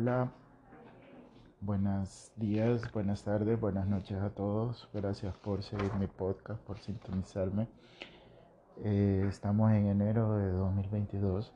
Hola, 0.00 0.30
buenos 1.60 2.32
días, 2.36 2.90
buenas 2.90 3.22
tardes, 3.22 3.60
buenas 3.60 3.86
noches 3.86 4.18
a 4.18 4.30
todos. 4.30 4.88
Gracias 4.94 5.34
por 5.34 5.62
seguir 5.62 5.92
mi 5.96 6.06
podcast, 6.06 6.58
por 6.62 6.78
sintonizarme. 6.78 7.68
Eh, 8.82 9.26
estamos 9.28 9.70
en 9.72 9.88
enero 9.88 10.38
de 10.38 10.52
2022 10.52 11.52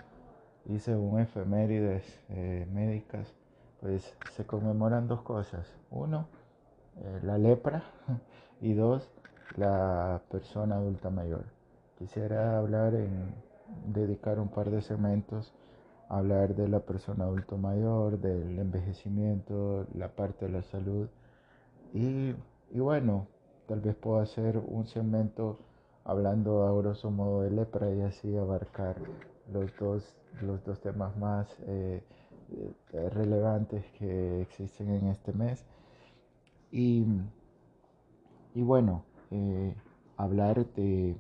y 0.67 0.79
según 0.79 1.21
efemérides 1.21 2.05
eh, 2.29 2.69
médicas, 2.71 3.33
pues 3.81 4.15
se 4.33 4.45
conmemoran 4.45 5.09
dos 5.09 5.23
cosas. 5.23 5.67
Uno, 5.91 6.29
eh, 6.97 7.21
la 7.23 7.39
lepra 7.39 7.83
y 8.61 8.75
dos, 8.75 9.11
la 9.57 10.21
persona 10.31 10.75
adulta 10.75 11.09
mayor. 11.09 11.47
Quisiera 11.97 12.59
hablar 12.59 12.95
en 12.95 13.35
dedicar 13.87 14.39
un 14.39 14.49
par 14.49 14.69
de 14.69 14.83
segmentos 14.83 15.55
hablar 16.19 16.55
de 16.55 16.69
la 16.69 16.81
persona 16.81 17.25
adulto 17.25 17.57
mayor, 17.59 18.19
del 18.21 18.59
envejecimiento, 18.59 19.87
la 19.95 20.09
parte 20.09 20.47
de 20.47 20.53
la 20.53 20.63
salud 20.63 21.09
y, 21.93 22.35
y 22.71 22.81
bueno, 22.81 23.27
tal 23.67 23.81
vez 23.81 23.95
pueda 23.97 24.23
hacer 24.23 24.59
un 24.59 24.87
segmento 24.87 25.59
hablando 26.05 26.67
a 26.67 26.73
grosso 26.73 27.11
modo 27.11 27.43
de 27.43 27.51
lepra 27.51 27.93
y 27.93 28.03
así 28.03 28.37
abarcar 28.37 28.97
los 29.53 29.75
dos, 29.79 30.17
los 30.43 30.63
dos 30.65 30.81
temas 30.81 31.17
más 31.17 31.49
eh, 31.67 32.03
eh, 32.93 33.11
relevantes 33.11 33.85
que 33.99 34.43
existen 34.43 34.91
en 34.91 35.09
este 35.09 35.33
mes. 35.33 35.65
Y, 36.71 37.07
y 38.55 38.63
bueno, 38.63 39.05
eh, 39.31 39.75
hablar 40.17 40.67
de, 40.75 41.17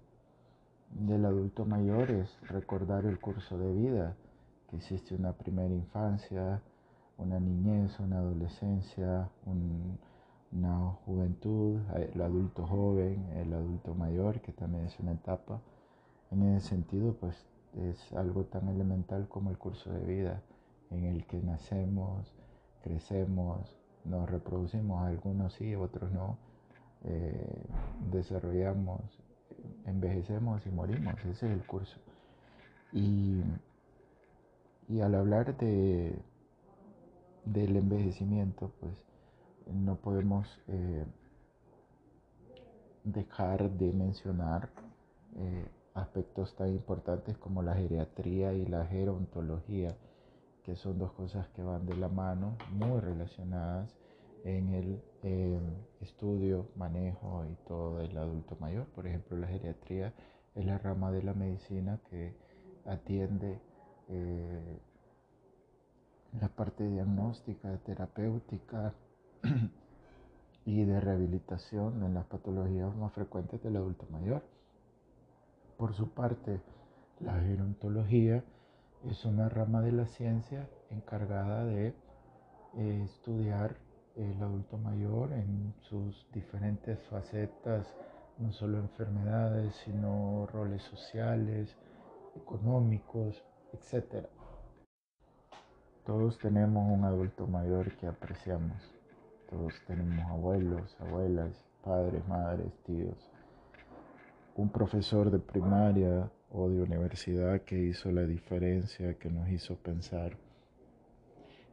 del 0.90 1.24
adulto 1.24 1.64
mayor 1.64 2.10
es 2.10 2.36
recordar 2.48 3.06
el 3.06 3.18
curso 3.20 3.56
de 3.58 3.72
vida, 3.72 4.16
que 4.74 4.78
existe 4.78 5.14
una 5.14 5.32
primera 5.32 5.72
infancia, 5.72 6.60
una 7.16 7.38
niñez, 7.38 8.00
una 8.00 8.18
adolescencia, 8.18 9.28
un, 9.46 9.98
una 10.50 10.90
juventud, 11.06 11.80
el 11.94 12.20
adulto 12.20 12.66
joven, 12.66 13.24
el 13.36 13.52
adulto 13.54 13.94
mayor, 13.94 14.40
que 14.40 14.52
también 14.52 14.86
es 14.86 14.98
una 14.98 15.12
etapa. 15.12 15.60
En 16.32 16.42
ese 16.42 16.70
sentido, 16.70 17.14
pues 17.14 17.46
es 17.88 18.12
algo 18.14 18.44
tan 18.44 18.68
elemental 18.68 19.28
como 19.28 19.50
el 19.50 19.58
curso 19.58 19.92
de 19.92 20.04
vida 20.04 20.42
en 20.90 21.04
el 21.04 21.24
que 21.26 21.38
nacemos, 21.38 22.34
crecemos, 22.82 23.76
nos 24.04 24.28
reproducimos, 24.28 25.06
algunos 25.06 25.54
sí, 25.54 25.74
otros 25.76 26.10
no, 26.10 26.36
eh, 27.04 27.62
desarrollamos, 28.10 29.00
envejecemos 29.86 30.66
y 30.66 30.70
morimos, 30.70 31.14
ese 31.20 31.30
es 31.30 31.42
el 31.44 31.64
curso. 31.64 31.98
Y, 32.92 33.40
y 34.88 35.00
al 35.00 35.14
hablar 35.14 35.56
de, 35.56 36.18
del 37.44 37.76
envejecimiento, 37.76 38.70
pues 38.80 38.92
no 39.66 39.96
podemos 39.96 40.46
eh, 40.68 41.04
dejar 43.04 43.70
de 43.70 43.92
mencionar 43.92 44.68
eh, 45.36 45.66
aspectos 45.94 46.54
tan 46.56 46.68
importantes 46.68 47.36
como 47.38 47.62
la 47.62 47.74
geriatría 47.74 48.52
y 48.52 48.66
la 48.66 48.86
gerontología, 48.86 49.96
que 50.64 50.76
son 50.76 50.98
dos 50.98 51.12
cosas 51.12 51.48
que 51.50 51.62
van 51.62 51.86
de 51.86 51.96
la 51.96 52.08
mano, 52.08 52.56
muy 52.70 53.00
relacionadas 53.00 53.94
en 54.44 54.74
el 54.74 55.02
eh, 55.22 55.58
estudio, 56.00 56.68
manejo 56.76 57.44
y 57.50 57.54
todo 57.66 57.98
del 57.98 58.16
adulto 58.18 58.56
mayor. 58.60 58.86
Por 58.88 59.06
ejemplo, 59.06 59.36
la 59.38 59.46
geriatría 59.46 60.12
es 60.54 60.66
la 60.66 60.78
rama 60.78 61.10
de 61.10 61.22
la 61.22 61.32
medicina 61.32 62.00
que 62.10 62.34
atiende 62.84 63.58
la 66.40 66.48
parte 66.48 66.86
diagnóstica, 66.88 67.76
terapéutica, 67.84 68.94
y 70.66 70.84
de 70.84 71.00
rehabilitación 71.00 72.02
en 72.02 72.14
las 72.14 72.24
patologías 72.26 72.94
más 72.96 73.12
frecuentes 73.12 73.62
del 73.62 73.76
adulto 73.76 74.06
mayor. 74.10 74.42
Por 75.76 75.94
su 75.94 76.10
parte, 76.10 76.60
la 77.20 77.38
gerontología 77.40 78.42
es 79.08 79.24
una 79.24 79.48
rama 79.48 79.82
de 79.82 79.92
la 79.92 80.06
ciencia 80.06 80.68
encargada 80.90 81.64
de 81.64 81.94
eh, 82.76 83.02
estudiar 83.04 83.76
el 84.16 84.40
adulto 84.42 84.78
mayor 84.78 85.32
en 85.32 85.74
sus 85.80 86.26
diferentes 86.32 86.98
facetas, 87.10 87.94
no 88.38 88.52
solo 88.52 88.78
enfermedades, 88.78 89.74
sino 89.84 90.46
roles 90.46 90.82
sociales, 90.82 91.76
económicos, 92.36 93.44
etc. 93.74 94.26
Todos 96.04 96.38
tenemos 96.38 96.90
un 96.90 97.04
adulto 97.04 97.46
mayor 97.46 97.96
que 97.96 98.06
apreciamos 98.06 98.94
todos 99.54 99.80
tenemos 99.86 100.24
abuelos, 100.30 100.96
abuelas, 101.00 101.64
padres, 101.84 102.26
madres, 102.26 102.72
tíos. 102.84 103.30
Un 104.56 104.68
profesor 104.68 105.30
de 105.30 105.38
primaria 105.38 106.30
o 106.50 106.68
de 106.68 106.82
universidad 106.82 107.60
que 107.60 107.78
hizo 107.78 108.10
la 108.10 108.22
diferencia, 108.22 109.14
que 109.14 109.30
nos 109.30 109.48
hizo 109.50 109.76
pensar, 109.76 110.36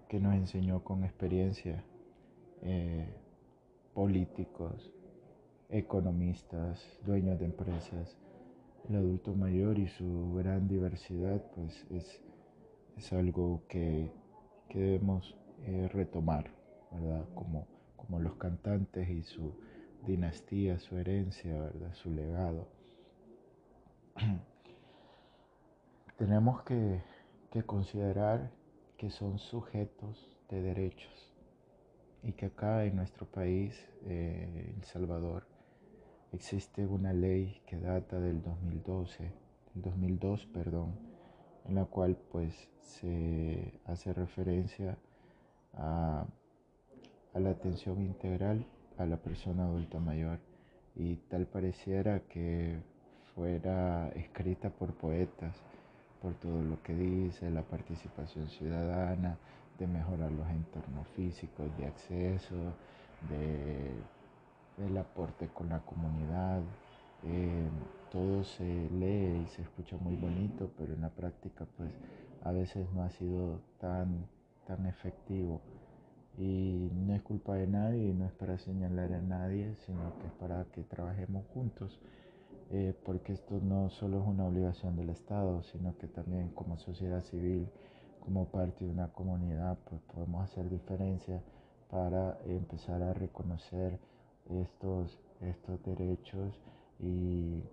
que 0.10 0.20
nos 0.20 0.36
enseñó 0.36 0.84
con 0.84 1.04
experiencia. 1.04 1.84
Eh, 2.62 3.08
políticos, 3.96 4.92
economistas, 5.70 7.00
dueños 7.04 7.40
de 7.40 7.46
empresas, 7.46 8.16
el 8.90 8.96
adulto 8.96 9.34
mayor 9.34 9.80
y 9.80 9.88
su 9.88 10.34
gran 10.34 10.68
diversidad, 10.68 11.42
pues 11.56 11.86
es, 11.92 12.22
es 12.98 13.14
algo 13.14 13.64
que, 13.68 14.12
debemos 14.74 15.36
eh, 15.64 15.90
retomar. 15.92 16.52
Como, 17.36 17.68
como 17.96 18.20
los 18.20 18.36
cantantes 18.36 19.10
y 19.10 19.24
su 19.24 19.54
dinastía, 20.06 20.78
su 20.80 20.98
herencia, 20.98 21.54
¿verdad? 21.54 21.94
Su 21.94 22.12
legado. 22.12 22.68
Tenemos 26.18 26.64
que, 26.64 27.02
considerar 27.66 28.52
que 28.98 29.10
son 29.10 29.40
sujetos 29.40 30.38
de 30.50 30.62
derechos 30.62 31.34
y 32.24 32.34
que 32.34 32.48
acá 32.48 32.86
en 32.86 32.96
nuestro 32.96 33.26
país, 33.26 33.74
eh, 34.06 34.74
El 34.78 34.84
Salvador, 34.84 35.48
existe 36.34 36.86
una 36.86 37.14
ley 37.14 37.62
que 37.66 37.78
data 37.78 38.20
del 38.20 38.42
2012, 38.42 39.24
del 39.74 39.84
2002, 39.84 40.46
perdón, 40.48 40.96
en 41.66 41.76
la 41.76 41.86
cual 41.86 42.18
pues 42.32 42.70
se 42.80 43.80
hace 43.86 44.14
referencia 44.14 44.98
a 45.74 46.26
a 47.34 47.40
la 47.40 47.52
atención 47.52 48.02
integral 48.02 48.66
a 48.98 49.06
la 49.06 49.18
persona 49.18 49.66
adulta 49.66 50.00
mayor. 50.00 50.40
Y 50.96 51.16
tal 51.30 51.46
pareciera 51.46 52.20
que 52.22 52.78
fuera 53.36 54.10
escrita 54.10 54.70
por 54.70 54.94
poetas, 54.94 55.56
por 56.22 56.34
todo 56.36 56.62
lo 56.62 56.82
que 56.84 56.94
dice, 56.94 57.50
la 57.50 57.64
participación 57.64 58.48
ciudadana, 58.50 59.38
de 59.80 59.88
mejorar 59.88 60.32
los 60.32 60.48
entornos 60.50 61.08
físicos 61.16 61.76
de 61.78 61.88
acceso, 61.88 62.56
de, 63.30 63.92
del 64.82 64.98
aporte 64.98 65.48
con 65.50 65.70
la 65.70 65.80
comunidad. 65.80 66.62
Eh, 67.24 67.70
todo 68.12 68.44
se 68.44 68.90
lee 68.92 69.44
y 69.44 69.48
se 69.48 69.62
escucha 69.62 69.96
muy 69.98 70.16
bonito, 70.16 70.70
pero 70.78 70.94
en 70.94 71.02
la 71.02 71.10
práctica 71.10 71.66
pues 71.78 71.92
a 72.44 72.52
veces 72.52 72.88
no 72.94 73.04
ha 73.04 73.10
sido 73.10 73.60
tan, 73.80 74.26
tan 74.68 74.86
efectivo 74.86 75.62
y 76.38 76.90
no 76.94 77.14
es 77.14 77.22
culpa 77.22 77.56
de 77.56 77.68
nadie, 77.68 78.14
no 78.14 78.26
es 78.26 78.32
para 78.32 78.58
señalar 78.58 79.14
a 79.14 79.22
nadie, 79.22 79.76
sino 79.86 80.18
que 80.20 80.28
es 80.28 80.34
para 80.34 80.66
que 80.66 80.84
trabajemos 80.84 81.46
juntos, 81.54 82.00
eh, 82.72 82.94
porque 83.06 83.34
esto 83.34 83.60
no 83.62 83.90
solo 83.90 84.22
es 84.22 84.28
una 84.28 84.46
obligación 84.46 84.96
del 84.96 85.10
Estado, 85.10 85.62
sino 85.64 85.98
que 85.98 86.08
también 86.08 86.50
como 86.50 86.78
sociedad 86.78 87.22
civil, 87.22 87.68
como 88.22 88.46
parte 88.46 88.86
de 88.86 88.92
una 88.92 89.10
comunidad, 89.10 89.78
pues 89.90 90.02
podemos 90.14 90.44
hacer 90.44 90.70
diferencia 90.70 91.42
para 91.90 92.40
empezar 92.46 93.04
a 93.04 93.14
reconocer 93.14 94.00
estos, 94.54 95.20
estos 95.42 95.84
derechos 95.84 96.54
y, 97.00 97.64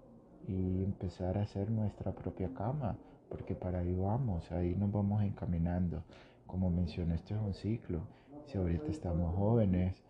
y 0.47 0.85
empezar 0.85 1.39
a 1.39 1.43
hacer 1.43 1.71
nuestra 1.71 2.13
propia 2.13 2.53
cama, 2.55 2.97
porque 3.29 3.55
para 3.55 3.81
ahí 3.81 3.95
vamos, 3.95 4.51
ahí 4.53 4.75
nos 4.75 4.91
vamos 4.91 5.23
encaminando. 5.23 6.03
Como 6.47 6.71
mencioné, 6.71 7.17
esto 7.17 7.35
es 7.35 7.41
un 7.41 7.55
ciclo 7.55 8.19
si 8.49 8.57
ahorita 8.57 8.91
estamos 8.91 9.35
jóvenes, 9.37 10.03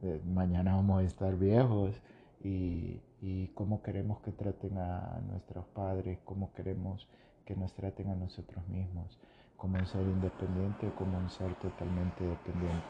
eh, 0.00 0.20
mañana 0.26 0.74
vamos 0.74 1.02
a 1.02 1.04
estar 1.04 1.36
viejos 1.36 1.94
y, 2.42 3.00
y, 3.20 3.48
cómo 3.48 3.82
queremos 3.82 4.20
que 4.20 4.32
traten 4.32 4.78
a 4.78 5.20
nuestros 5.28 5.66
padres, 5.66 6.18
cómo 6.24 6.52
queremos 6.54 7.06
que 7.44 7.54
nos 7.54 7.74
traten 7.74 8.08
a 8.08 8.14
nosotros 8.14 8.66
mismos, 8.68 9.20
como 9.56 9.78
un 9.78 9.86
ser 9.86 10.02
independiente 10.02 10.86
o 10.88 10.94
como 10.96 11.18
un 11.18 11.28
ser 11.28 11.54
totalmente 11.56 12.24
dependiente. 12.24 12.88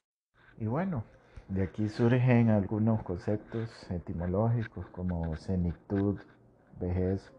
Y 0.58 0.66
bueno, 0.66 1.02
de 1.48 1.62
aquí 1.62 1.88
surgen 1.88 2.50
algunos 2.50 3.02
conceptos 3.02 3.68
etimológicos 3.90 4.86
como 4.88 5.36
senectud, 5.36 6.18
vejez. 6.80 7.32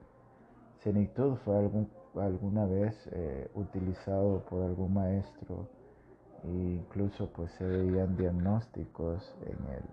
Senectud 0.80 1.36
fue 1.46 1.58
algún, 1.58 1.90
alguna 2.16 2.66
vez 2.66 3.10
eh, 3.12 3.50
utilizado 3.56 4.46
por 4.46 4.64
algún 4.64 4.94
maestro 4.94 5.68
incluso 6.46 7.32
pues 7.32 7.52
se 7.54 7.64
veían 7.64 8.18
diagnósticos 8.18 9.34
en 9.46 9.74
el 9.74 9.84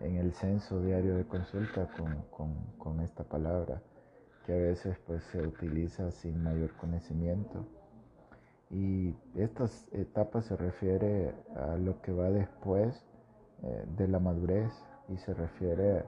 en 0.00 0.16
el 0.16 0.32
censo 0.32 0.80
diario 0.80 1.16
de 1.16 1.24
consulta 1.24 1.88
con, 2.78 3.00
esta 3.00 3.24
palabra, 3.24 3.82
que 4.44 4.52
a 4.52 4.56
veces 4.56 4.98
pues 5.06 5.22
se 5.24 5.46
utiliza 5.46 6.10
sin 6.10 6.42
mayor 6.42 6.72
conocimiento. 6.76 7.66
Y 8.70 9.14
estas 9.34 9.88
etapas 9.92 10.46
se 10.46 10.56
refiere 10.56 11.34
a 11.56 11.76
lo 11.76 12.00
que 12.02 12.12
va 12.12 12.30
después 12.30 13.04
eh, 13.62 13.84
de 13.96 14.08
la 14.08 14.18
madurez 14.18 14.72
y 15.08 15.16
se 15.18 15.34
refiere 15.34 16.04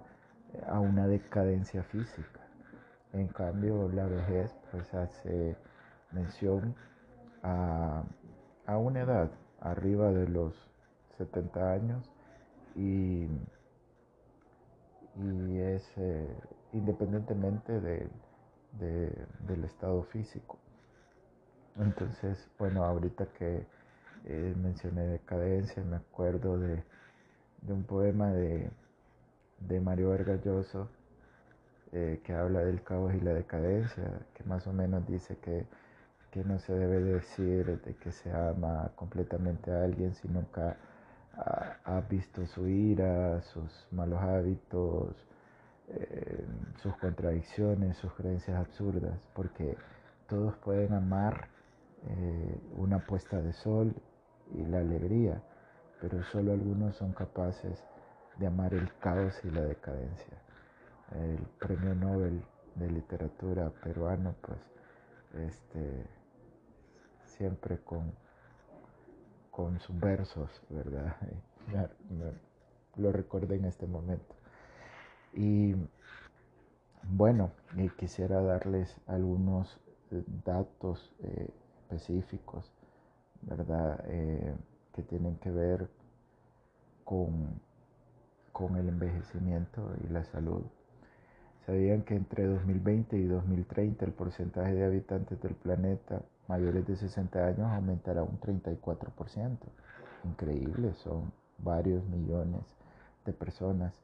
a 0.67 0.81
una 0.81 1.07
decadencia 1.07 1.83
física. 1.85 2.41
En 3.13 3.29
cambio, 3.29 3.89
la 3.91 4.07
vejez 4.07 4.55
pues 4.71 4.93
hace 4.95 5.57
mención 6.13 6.75
a, 7.43 8.05
a 8.67 8.79
una 8.79 9.01
edad 9.01 9.31
arriba 9.61 10.13
de 10.13 10.29
los 10.29 10.55
70 11.19 11.73
años 11.73 12.11
y 12.75 13.29
y 15.17 15.59
es 15.59 15.93
eh, 15.97 16.29
independientemente 16.73 17.81
del 17.81 19.65
estado 19.65 20.03
físico. 20.05 20.59
Entonces, 21.79 22.49
bueno, 22.59 22.85
ahorita 22.85 23.27
que 23.39 23.67
eh, 24.25 24.55
mencioné 24.57 25.07
decadencia, 25.07 25.83
me 25.85 25.97
acuerdo 25.97 26.59
de, 26.59 26.83
un 27.69 27.85
poema 27.85 28.31
de, 28.33 28.71
Mario 29.81 30.11
Vergalloso 30.11 30.89
eh, 31.93 32.21
que 32.25 32.33
habla 32.33 32.61
del 32.61 32.83
caos 32.83 33.15
y 33.15 33.21
la 33.21 33.33
decadencia, 33.33 34.05
que 34.35 34.45
más 34.45 34.67
o 34.67 34.73
menos 34.73 35.07
dice 35.07 35.37
que, 35.37 35.67
que 36.31 36.43
no 36.45 36.59
se 36.59 36.75
debe 36.75 37.01
decir 37.01 37.81
de 37.83 37.95
que 37.95 38.11
se 38.11 38.33
ama 38.33 38.91
completamente 38.97 39.71
a 39.71 39.85
alguien, 39.85 40.15
sino 40.15 40.45
que 40.53 40.75
ha, 41.37 42.01
visto 42.09 42.47
su 42.47 42.69
ira, 42.69 43.41
sus 43.43 43.87
malos 43.91 44.21
hábitos, 44.21 45.15
eh, 45.89 46.45
sus 46.83 46.95
contradicciones, 46.97 47.97
sus 47.97 48.13
creencias 48.15 48.59
absurdas, 48.59 49.19
porque 49.35 49.77
todos 50.29 50.55
pueden 50.57 50.93
amar 50.93 51.49
eh, 52.09 52.61
una 52.77 52.99
puesta 52.99 53.41
de 53.41 53.53
sol 53.53 53.95
y 54.55 54.65
la 54.67 54.79
alegría, 54.79 55.43
pero 56.03 56.23
solo 56.25 56.53
algunos 56.53 56.97
son 56.97 57.13
capaces 57.13 57.83
de 58.39 58.47
amar 58.47 58.75
el 58.75 58.93
caos 58.99 59.35
y 59.45 59.51
la 59.51 59.63
decadencia. 59.63 60.37
El 61.13 61.39
premio 61.59 61.95
Nobel 61.95 62.43
de 62.75 62.91
literatura 62.91 63.71
peruano, 63.83 64.35
pues, 64.43 64.59
este, 65.49 66.07
siempre 67.25 67.79
con 67.79 68.13
con 69.53 69.79
sus 69.81 70.01
versos, 70.01 70.51
¿verdad? 70.71 71.15
lo 72.97 73.13
recordé 73.13 73.57
en 73.57 73.67
este 73.67 73.87
momento. 73.87 74.35
Y 75.35 75.75
bueno, 77.05 77.53
quisiera 77.99 78.43
darles 78.43 78.97
algunos 79.07 79.79
eh, 80.11 80.25
datos 80.45 81.15
eh, 81.23 81.49
específicos, 81.83 82.73
¿verdad? 83.43 84.03
Eh, 84.09 84.55
que 84.95 85.03
tienen 85.03 85.37
que 85.37 85.51
ver 85.51 85.89
con, 87.05 87.61
con 88.53 88.77
el 88.77 88.89
envejecimiento 88.89 89.95
y 90.05 90.13
la 90.13 90.25
salud. 90.25 90.63
¿Sabían 91.67 92.03
que 92.03 92.17
entre 92.17 92.47
2020 92.47 93.17
y 93.17 93.25
2030 93.25 94.05
el 94.05 94.13
porcentaje 94.13 94.75
de 94.75 94.85
habitantes 94.85 95.41
del 95.41 95.55
planeta 95.55 96.23
mayores 96.49 96.87
de 96.87 96.97
60 96.97 97.47
años 97.47 97.71
aumentará 97.71 98.23
un 98.23 98.39
34%. 98.41 99.59
Increíble, 100.25 100.93
son 100.95 101.33
varios 101.59 102.05
millones 102.09 102.63
de 103.25 103.33
personas. 103.33 103.95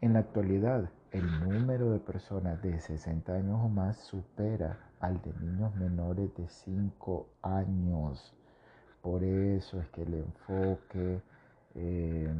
En 0.00 0.12
la 0.12 0.20
actualidad, 0.20 0.88
el 1.10 1.26
número 1.40 1.90
de 1.90 1.98
personas 1.98 2.62
de 2.62 2.78
60 2.78 3.32
años 3.32 3.60
o 3.60 3.68
más 3.68 3.96
supera 3.96 4.78
al 5.00 5.20
de 5.22 5.32
niños 5.40 5.74
menores 5.74 6.34
de 6.36 6.48
5 6.48 7.26
años. 7.42 8.34
Por 9.02 9.22
eso 9.22 9.80
es 9.80 9.88
que 9.90 10.02
el 10.02 10.14
enfoque 10.14 11.20
eh, 11.74 12.34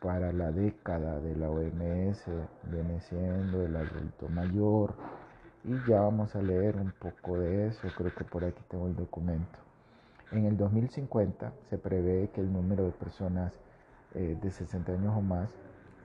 para 0.00 0.32
la 0.32 0.50
década 0.50 1.20
de 1.20 1.36
la 1.36 1.50
OMS 1.50 2.24
viene 2.64 3.00
siendo 3.02 3.62
el 3.62 3.76
adulto 3.76 4.28
mayor 4.28 4.94
y 5.64 5.74
ya 5.88 6.00
vamos 6.00 6.34
a 6.34 6.42
leer 6.42 6.76
un 6.76 6.92
poco 6.92 7.38
de 7.38 7.68
eso, 7.68 7.86
creo 7.96 8.12
que 8.14 8.24
por 8.24 8.44
aquí 8.44 8.60
tengo 8.68 8.88
el 8.88 8.96
documento. 8.96 9.58
En 10.32 10.46
el 10.46 10.56
2050 10.56 11.52
se 11.70 11.78
prevé 11.78 12.30
que 12.34 12.40
el 12.40 12.52
número 12.52 12.84
de 12.84 12.92
personas 12.92 13.52
eh, 14.14 14.36
de 14.42 14.50
60 14.50 14.92
años 14.92 15.14
o 15.16 15.20
más 15.20 15.50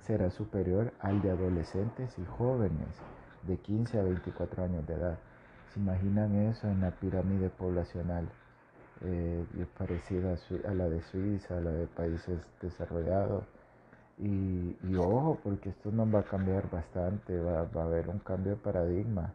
será 0.01 0.30
superior 0.30 0.94
al 1.00 1.22
de 1.22 1.31
adolescentes 1.31 2.13
y 2.19 2.25
jóvenes 2.25 2.88
de 3.44 3.57
15 3.57 4.00
a 4.00 4.04
24 4.04 4.63
años 4.63 4.86
de 4.86 4.94
edad. 4.94 5.18
¿Se 5.74 5.80
imaginan 5.80 6.36
eso 6.50 6.68
en 6.68 6.81
la 6.81 6.92
pirámide 6.92 7.50
poblacional? 7.50 8.30
Eh, 9.06 9.46
parecida 9.78 10.36
a, 10.68 10.74
la 10.74 10.90
de 10.90 11.02
Suiza, 11.04 11.58
a 11.58 11.62
la 11.62 11.72
de 11.72 11.88
países 11.88 12.40
desarrollados. 12.62 13.44
Y, 14.18 14.76
ojo, 14.96 15.40
porque 15.44 15.70
esto 15.70 15.92
nos 15.92 16.14
va 16.14 16.22
a 16.22 16.24
cambiar 16.24 16.70
bastante, 16.72 17.40
va, 17.40 17.64
va 17.66 17.84
a 17.84 17.86
haber 17.86 18.10
un 18.10 18.20
cambio 18.20 18.54
de 18.54 18.58
paradigma 18.58 19.34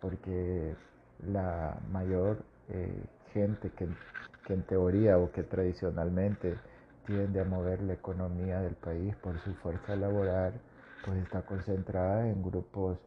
porque 0.00 0.74
la 1.26 1.78
mayor 1.92 2.38
eh, 2.68 3.02
gente 3.32 3.70
que, 3.70 3.88
en 4.52 4.62
teoría 4.62 5.18
o 5.18 5.30
que 5.30 5.44
tradicionalmente 5.44 6.56
tiende 7.06 7.40
a 7.40 7.44
mover 7.44 7.82
la 7.82 7.92
economía 7.92 8.60
del 8.60 8.74
país 8.74 9.14
por 9.16 9.38
su 9.40 9.54
fuerza 9.54 9.94
laboral, 9.94 10.54
pues 11.04 11.18
está 11.18 11.42
concentrada 11.42 12.28
en 12.28 12.42
grupos 12.42 12.98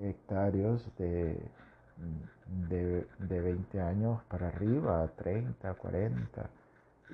hectáreos 0.00 0.84
de, 0.98 1.40
de, 2.68 3.06
de 3.18 3.40
20 3.40 3.80
años 3.80 4.22
para 4.28 4.48
arriba, 4.48 5.10
30, 5.16 5.74
40, 5.74 6.50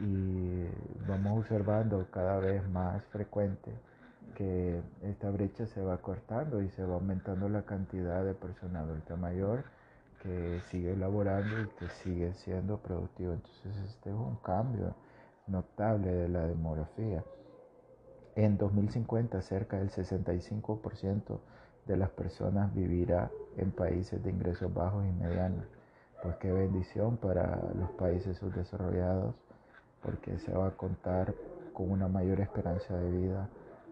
y 0.01 0.65
vamos 1.07 1.41
observando 1.41 2.07
cada 2.11 2.39
vez 2.39 2.67
más 2.69 3.05
frecuente 3.07 3.73
que 4.35 4.81
esta 5.03 5.31
brecha 5.31 5.67
se 5.67 5.81
va 5.83 5.99
cortando 5.99 6.61
y 6.63 6.69
se 6.71 6.85
va 6.85 6.95
aumentando 6.95 7.49
la 7.49 7.63
cantidad 7.63 8.25
de 8.25 8.35
personas 8.35 8.85
adulta 8.85 9.17
mayor 9.17 9.65
que 10.23 10.61
sigue 10.71 10.97
laborando 10.97 11.63
y 11.63 11.67
que 11.79 11.89
sigue 12.03 12.33
siendo 12.35 12.79
productivo. 12.79 13.35
Entonces 13.35 13.77
este 13.89 14.11
es 14.11 14.17
un 14.17 14.37
cambio 14.37 14.95
notable 15.47 16.11
de 16.11 16.29
la 16.29 16.47
demografía. 16.47 17.23
En 18.35 18.57
2050 18.57 19.41
cerca 19.43 19.79
del 19.79 19.91
65% 19.91 21.39
de 21.87 21.97
las 21.97 22.11
personas 22.11 22.75
vivirá 22.75 23.31
en 23.57 23.71
países 23.71 24.23
de 24.23 24.31
ingresos 24.31 24.73
bajos 24.73 25.05
y 25.07 25.13
medianos. 25.13 25.65
Pues 26.23 26.37
qué 26.37 26.51
bendición 26.53 27.17
para 27.17 27.61
los 27.79 27.91
países 27.93 28.39
subdesarrollados 28.39 29.35
porque 30.03 30.39
se 30.39 30.53
va 30.53 30.69
a 30.69 30.71
contar 30.71 31.35
con 31.73 31.91
una 31.91 32.09
mayor 32.09 32.41
esperanza 32.41 32.97
de 32.97 33.11
vida 33.11 33.49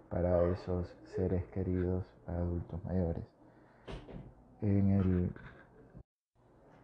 para 0.08 0.42
esos 0.50 0.94
seres 1.16 1.44
queridos 1.46 2.04
adultos 2.26 2.84
mayores. 2.84 3.24
En 4.60 4.90
el, 4.90 5.30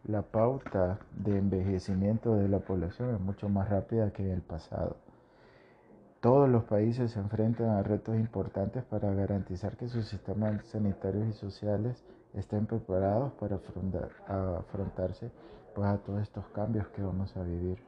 la 0.04 0.22
pauta 0.22 0.98
de 1.12 1.38
envejecimiento 1.38 2.34
de 2.34 2.48
la 2.48 2.58
población 2.60 3.14
es 3.14 3.20
mucho 3.20 3.48
más 3.48 3.68
rápida 3.68 4.12
que 4.12 4.22
en 4.22 4.32
el 4.32 4.42
pasado. 4.42 4.96
Todos 6.20 6.48
los 6.48 6.64
países 6.64 7.12
se 7.12 7.20
enfrentan 7.20 7.68
a 7.68 7.82
retos 7.82 8.16
importantes 8.16 8.82
para 8.84 9.14
garantizar 9.14 9.76
que 9.76 9.88
sus 9.88 10.08
sistemas 10.08 10.66
sanitarios 10.66 11.28
y 11.28 11.32
sociales 11.32 12.02
estén 12.34 12.66
preparados 12.66 13.32
para 13.34 13.56
afrontar, 13.56 14.10
afrontarse 14.26 15.30
pues, 15.74 15.88
a 15.88 15.98
todos 15.98 16.22
estos 16.22 16.46
cambios 16.48 16.86
que 16.88 17.02
vamos 17.02 17.36
a 17.36 17.42
vivir. 17.42 17.78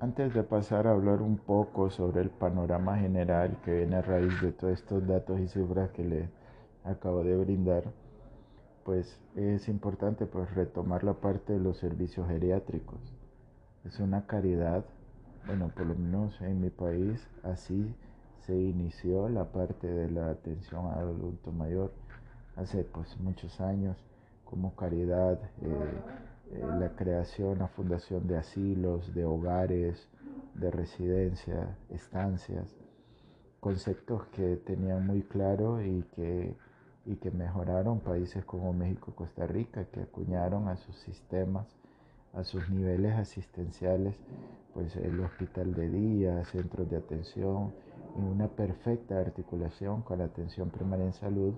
Antes 0.00 0.32
de 0.32 0.42
pasar 0.42 0.86
a 0.86 0.92
hablar 0.92 1.20
un 1.20 1.36
poco 1.36 1.90
sobre 1.90 2.22
el 2.22 2.30
panorama 2.30 2.96
general 2.96 3.58
que 3.64 3.74
viene 3.74 3.96
a 3.96 4.02
raíz 4.02 4.40
de 4.40 4.50
todos 4.50 4.72
estos 4.72 5.06
datos 5.06 5.38
y 5.40 5.46
cifras 5.46 5.90
que 5.90 6.04
le 6.04 6.30
acabo 6.84 7.22
de 7.22 7.36
brindar, 7.36 7.84
pues 8.84 9.20
es 9.36 9.68
importante 9.68 10.24
pues 10.24 10.54
retomar 10.54 11.04
la 11.04 11.12
parte 11.12 11.52
de 11.52 11.60
los 11.60 11.76
servicios 11.76 12.26
geriátricos. 12.28 12.98
Es 13.84 14.00
una 14.00 14.26
caridad, 14.26 14.84
bueno, 15.46 15.68
por 15.68 15.86
lo 15.86 15.94
menos 15.94 16.40
en 16.40 16.62
mi 16.62 16.70
país 16.70 17.28
así 17.42 17.94
se 18.46 18.56
inició 18.56 19.28
la 19.28 19.44
parte 19.44 19.86
de 19.86 20.10
la 20.10 20.30
atención 20.30 20.86
al 20.86 21.08
adulto 21.08 21.52
mayor 21.52 21.92
hace 22.56 22.84
pues 22.84 23.18
muchos 23.20 23.60
años 23.60 23.96
como 24.44 24.74
caridad. 24.74 25.38
Eh, 25.62 26.00
eh, 26.52 26.66
la 26.80 26.96
creación, 26.96 27.60
la 27.60 27.68
fundación 27.68 28.26
de 28.26 28.36
asilos, 28.36 29.14
de 29.14 29.24
hogares, 29.24 30.08
de 30.54 30.70
residencias, 30.70 31.68
estancias, 31.90 32.76
conceptos 33.60 34.26
que 34.34 34.56
tenían 34.56 35.06
muy 35.06 35.22
claro 35.22 35.80
y 35.80 36.02
que, 36.16 36.56
y 37.06 37.16
que 37.16 37.30
mejoraron 37.30 38.00
países 38.00 38.44
como 38.44 38.72
México 38.72 39.12
y 39.12 39.14
Costa 39.14 39.46
Rica, 39.46 39.84
que 39.92 40.00
acuñaron 40.00 40.66
a 40.66 40.76
sus 40.76 40.96
sistemas, 40.96 41.68
a 42.34 42.42
sus 42.42 42.68
niveles 42.68 43.14
asistenciales, 43.14 44.16
pues 44.74 44.96
el 44.96 45.20
hospital 45.20 45.72
de 45.74 45.88
día, 45.88 46.44
centros 46.46 46.90
de 46.90 46.96
atención, 46.96 47.72
y 48.16 48.20
una 48.20 48.48
perfecta 48.48 49.18
articulación 49.18 50.02
con 50.02 50.18
la 50.18 50.24
atención 50.24 50.70
primaria 50.70 51.06
en 51.06 51.12
salud 51.12 51.54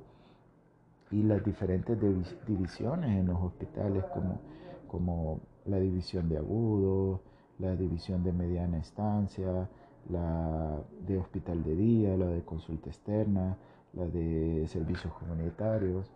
y 1.10 1.22
las 1.22 1.44
diferentes 1.44 1.98
divisiones 2.46 3.10
en 3.10 3.26
los 3.26 3.40
hospitales 3.42 4.04
como, 4.14 4.40
como 4.88 5.40
la 5.66 5.78
división 5.78 6.28
de 6.28 6.38
agudo, 6.38 7.20
la 7.58 7.76
división 7.76 8.24
de 8.24 8.32
mediana 8.32 8.78
estancia, 8.78 9.68
la 10.10 10.78
de 11.06 11.18
hospital 11.18 11.62
de 11.62 11.76
día, 11.76 12.16
la 12.16 12.26
de 12.26 12.42
consulta 12.42 12.90
externa, 12.90 13.56
la 13.92 14.06
de 14.06 14.66
servicios 14.68 15.12
comunitarios, 15.14 16.10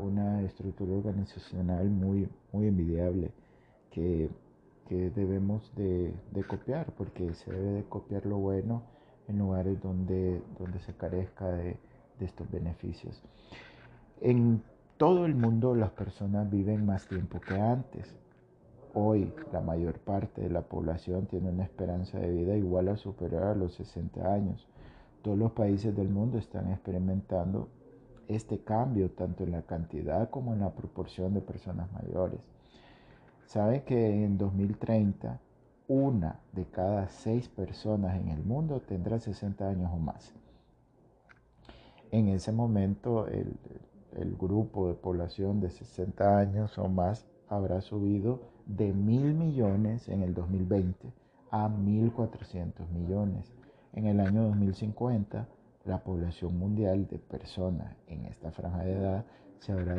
una 0.00 0.42
estructura 0.42 0.94
organizacional 0.94 1.90
muy, 1.90 2.28
muy 2.52 2.68
envidiable 2.68 3.32
que, 3.90 4.30
debemos 4.88 5.70
de, 5.76 6.14
copiar, 6.46 6.92
porque 6.96 7.34
se 7.34 7.52
debe 7.52 7.72
de 7.72 7.84
copiar 7.84 8.24
lo 8.24 8.38
bueno 8.38 8.82
en 9.28 9.38
lugares 9.38 9.80
donde, 9.82 10.42
donde 10.58 10.80
se 10.80 10.94
carezca 10.94 11.46
de, 11.46 11.76
de 12.18 12.26
estos 12.26 12.50
beneficios. 12.50 13.22
En 14.20 14.62
todo 14.96 15.26
el 15.26 15.34
mundo 15.34 15.74
las 15.74 15.90
personas 15.90 16.50
viven 16.50 16.84
más 16.84 17.06
tiempo 17.06 17.40
que 17.40 17.54
antes. 17.54 18.14
Hoy 18.94 19.32
la 19.52 19.60
mayor 19.60 19.98
parte 20.00 20.40
de 20.40 20.50
la 20.50 20.62
población 20.62 21.26
tiene 21.26 21.50
una 21.50 21.64
esperanza 21.64 22.18
de 22.18 22.30
vida 22.30 22.56
igual 22.56 22.88
a 22.88 22.96
superior 22.96 23.44
a 23.44 23.54
los 23.54 23.74
60 23.74 24.32
años. 24.32 24.66
Todos 25.22 25.38
los 25.38 25.52
países 25.52 25.94
del 25.94 26.08
mundo 26.08 26.38
están 26.38 26.70
experimentando 26.72 27.68
este 28.28 28.58
cambio 28.58 29.10
tanto 29.10 29.44
en 29.44 29.52
la 29.52 29.62
cantidad 29.62 30.28
como 30.30 30.52
en 30.52 30.60
la 30.60 30.70
proporción 30.70 31.34
de 31.34 31.40
personas 31.40 31.90
mayores. 31.92 32.40
Sabe 33.46 33.84
que 33.84 34.24
en 34.24 34.36
2030 34.36 35.40
una 35.88 36.38
de 36.52 36.66
cada 36.66 37.08
seis 37.08 37.48
personas 37.48 38.20
en 38.20 38.28
el 38.28 38.44
mundo 38.44 38.80
tendrá 38.80 39.18
60 39.18 39.68
años 39.68 39.90
o 39.92 39.96
más. 39.96 40.32
En 42.10 42.28
ese 42.28 42.52
momento 42.52 43.26
el, 43.26 43.56
el 44.16 44.36
grupo 44.36 44.88
de 44.88 44.94
población 44.94 45.60
de 45.60 45.70
60 45.70 46.38
años 46.38 46.78
o 46.78 46.88
más 46.88 47.26
habrá 47.48 47.80
subido 47.80 48.40
de 48.66 48.92
mil 48.92 49.34
millones 49.34 50.08
en 50.08 50.22
el 50.22 50.34
2020 50.34 51.12
a 51.50 51.68
1.400 51.68 52.88
millones. 52.90 53.52
En 53.94 54.06
el 54.06 54.20
año 54.20 54.42
2050, 54.44 55.48
la 55.84 55.98
población 56.04 56.58
mundial 56.58 57.08
de 57.08 57.18
personas 57.18 57.96
en 58.06 58.26
esta 58.26 58.50
franja 58.50 58.84
de 58.84 58.92
edad 58.92 59.24
se 59.58 59.72
habrá 59.72 59.96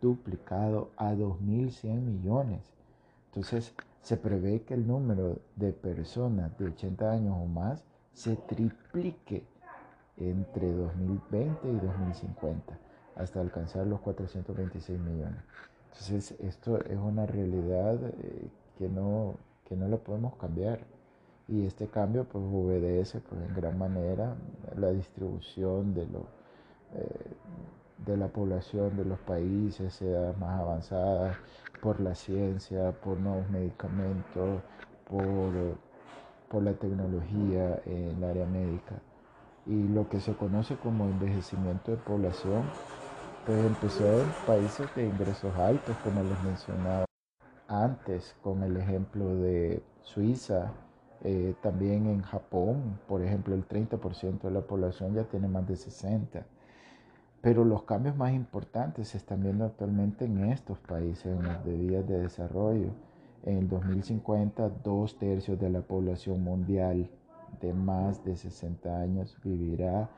duplicado 0.00 0.90
a 0.96 1.12
2.100 1.14 2.00
millones. 2.00 2.60
Entonces, 3.26 3.74
se 4.04 4.18
prevé 4.18 4.60
que 4.64 4.74
el 4.74 4.86
número 4.86 5.38
de 5.56 5.72
personas 5.72 6.56
de 6.58 6.66
80 6.66 7.10
años 7.10 7.36
o 7.40 7.46
más 7.46 7.82
se 8.12 8.36
triplique 8.36 9.46
entre 10.18 10.70
2020 10.72 11.68
y 11.70 11.72
2050 11.72 12.78
hasta 13.16 13.40
alcanzar 13.40 13.86
los 13.86 14.00
426 14.00 15.00
millones. 15.00 15.42
Entonces, 15.86 16.38
esto 16.40 16.84
es 16.84 16.98
una 16.98 17.24
realidad 17.24 17.98
eh, 18.04 18.48
que, 18.76 18.90
no, 18.90 19.36
que 19.66 19.74
no 19.74 19.88
la 19.88 19.96
podemos 19.96 20.36
cambiar. 20.36 20.80
Y 21.48 21.64
este 21.64 21.86
cambio 21.86 22.24
pues 22.24 22.44
obedece 22.44 23.20
pues, 23.20 23.40
en 23.40 23.54
gran 23.54 23.78
manera 23.78 24.36
la 24.76 24.90
distribución 24.90 25.94
de, 25.94 26.06
lo, 26.08 26.26
eh, 26.94 27.36
de 28.04 28.16
la 28.16 28.28
población 28.28 28.96
de 28.96 29.04
los 29.04 29.18
países, 29.20 30.00
edades 30.02 30.38
más 30.38 30.60
avanzadas, 30.60 31.36
por 31.80 32.00
la 32.00 32.14
ciencia, 32.14 32.92
por 32.92 33.18
nuevos 33.18 33.48
medicamentos, 33.50 34.60
por, 35.08 35.52
por 36.48 36.62
la 36.62 36.72
tecnología 36.72 37.80
en 37.86 38.16
el 38.16 38.24
área 38.24 38.46
médica. 38.46 38.96
Y 39.66 39.88
lo 39.88 40.08
que 40.08 40.20
se 40.20 40.34
conoce 40.34 40.76
como 40.76 41.04
envejecimiento 41.04 41.90
de 41.90 41.96
población 41.98 42.62
pues 43.46 43.58
empezó 43.66 44.06
en 44.20 44.26
países 44.46 44.88
de 44.94 45.06
ingresos 45.06 45.54
altos, 45.56 45.94
como 46.02 46.22
les 46.22 46.42
mencionaba 46.44 47.04
antes, 47.68 48.34
con 48.42 48.62
el 48.62 48.76
ejemplo 48.76 49.36
de 49.36 49.82
Suiza, 50.02 50.72
eh, 51.22 51.54
también 51.62 52.06
en 52.06 52.22
Japón, 52.22 52.98
por 53.06 53.22
ejemplo, 53.22 53.54
el 53.54 53.66
30% 53.66 54.48
de 54.48 54.54
la 54.54 54.60
población 54.62 55.14
ya 55.14 55.24
tiene 55.24 55.48
más 55.48 55.66
de 55.66 55.76
60. 55.76 56.46
Pero 57.44 57.62
los 57.62 57.82
cambios 57.82 58.16
más 58.16 58.32
importantes 58.32 59.08
se 59.08 59.18
están 59.18 59.42
viendo 59.42 59.66
actualmente 59.66 60.24
en 60.24 60.44
estos 60.44 60.78
países, 60.78 61.26
en 61.26 61.42
los 61.42 61.62
de 61.62 61.76
vías 61.76 62.08
de 62.08 62.20
desarrollo. 62.20 62.88
En 63.42 63.58
el 63.58 63.68
2050, 63.68 64.70
dos 64.82 65.18
tercios 65.18 65.60
de 65.60 65.68
la 65.68 65.82
población 65.82 66.42
mundial 66.42 67.10
de 67.60 67.74
más 67.74 68.24
de 68.24 68.34
60 68.34 68.98
años 68.98 69.36
vivirá 69.44 70.08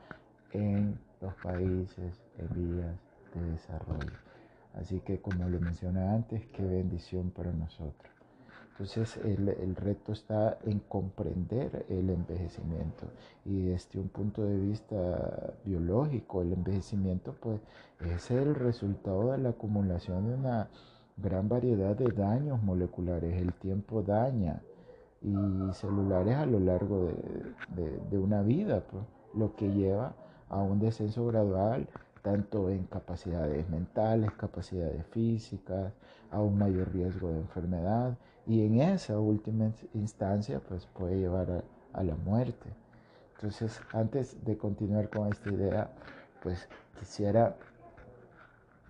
en 0.53 0.97
los 1.19 1.33
países 1.43 2.23
en 2.37 2.47
vías 2.55 2.95
de 3.33 3.51
desarrollo. 3.51 4.13
Así 4.79 5.01
que 5.01 5.19
como 5.19 5.49
le 5.49 5.59
mencioné 5.59 6.07
antes, 6.07 6.45
qué 6.53 6.63
bendición 6.63 7.31
para 7.31 7.51
nosotros. 7.51 8.16
Entonces 8.79 9.17
el, 9.25 9.49
el, 9.49 9.75
reto 9.75 10.11
está 10.11 10.59
en 10.63 10.77
comprender 10.79 11.87
el 11.89 12.11
envejecimiento 12.11 13.07
y 13.43 13.63
desde 13.63 13.99
un 13.99 14.07
punto 14.07 14.43
de 14.43 14.55
vista 14.55 15.55
biológico 15.65 16.43
el 16.43 16.53
envejecimiento 16.53 17.33
pues 17.41 17.59
es 18.01 18.29
el 18.29 18.53
resultado 18.53 19.31
de 19.31 19.39
la 19.39 19.49
acumulación 19.49 20.27
de 20.27 20.35
una 20.35 20.69
gran 21.17 21.49
variedad 21.49 21.95
de 21.95 22.11
daños 22.11 22.61
moleculares. 22.61 23.41
El 23.41 23.51
tiempo 23.53 24.03
daña 24.03 24.61
y 25.23 25.33
celulares 25.73 26.35
a 26.35 26.45
lo 26.45 26.59
largo 26.59 27.09
de, 27.75 27.99
de, 28.11 28.17
una 28.19 28.43
vida, 28.43 28.83
pues, 28.91 29.03
lo 29.33 29.55
que 29.55 29.69
lleva 29.69 30.13
a 30.49 30.61
un 30.61 30.79
descenso 30.79 31.25
gradual 31.25 31.87
tanto 32.21 32.69
en 32.69 32.83
capacidades 32.83 33.67
mentales, 33.69 34.31
capacidades 34.33 35.03
físicas, 35.07 35.93
a 36.29 36.41
un 36.41 36.57
mayor 36.57 36.91
riesgo 36.91 37.29
de 37.29 37.39
enfermedad 37.39 38.17
y 38.47 38.65
en 38.65 38.81
esa 38.81 39.19
última 39.19 39.71
instancia 39.93 40.61
pues 40.67 40.85
puede 40.87 41.19
llevar 41.19 41.63
a, 41.93 42.03
la 42.03 42.15
muerte. 42.15 42.69
Entonces, 43.35 43.81
antes 43.91 44.43
de 44.45 44.57
continuar 44.57 45.09
con 45.09 45.27
esta 45.27 45.49
idea, 45.49 45.91
pues 46.43 46.69
quisiera, 46.99 47.55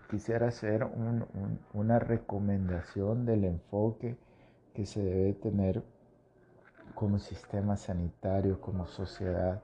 quisiera 0.10 0.48
hacer 0.48 0.86
una 1.74 2.00
recomendación 2.00 3.26
del 3.26 3.46
enfoque 3.46 4.18
que 4.74 4.86
se 4.86 5.02
debe 5.02 5.34
tener 5.34 5.84
como 6.96 7.20
sistema 7.20 7.78
sanitario, 7.78 8.60
como 8.62 8.88
sociedad, 8.88 9.62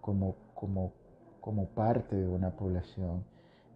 como, 0.00 0.36
como 0.54 0.92
como 1.46 1.68
parte 1.68 2.16
de 2.16 2.26
una 2.26 2.50
población 2.50 3.22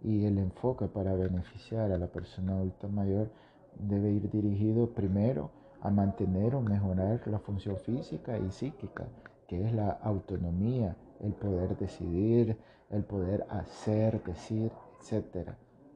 y 0.03 0.25
el 0.27 0.39
enfoque 0.39 0.89
para 0.89 1.15
beneficiar 1.15 1.93
a 1.93 1.99
la 1.99 2.09
persona 2.09 2.55
adulta 2.55 2.89
mayor 2.89 3.31
debe 3.79 4.11
ir 4.11 4.29
dirigido 4.29 4.89
primero 4.89 5.53
a 5.83 5.91
mantener 5.91 6.55
o 6.55 6.61
mejorar 6.61 7.21
la 7.27 7.39
función 7.39 7.77
física 7.79 8.39
y 8.39 8.51
psíquica, 8.51 9.07
que 9.47 9.65
es 9.67 9.73
la 9.73 9.91
autonomía, 9.91 10.97
el 11.21 11.33
poder 11.33 11.77
decidir, 11.77 12.57
el 12.91 13.05
poder 13.05 13.47
hacer, 13.51 14.23
decir, 14.25 14.73
etc. 15.01 15.51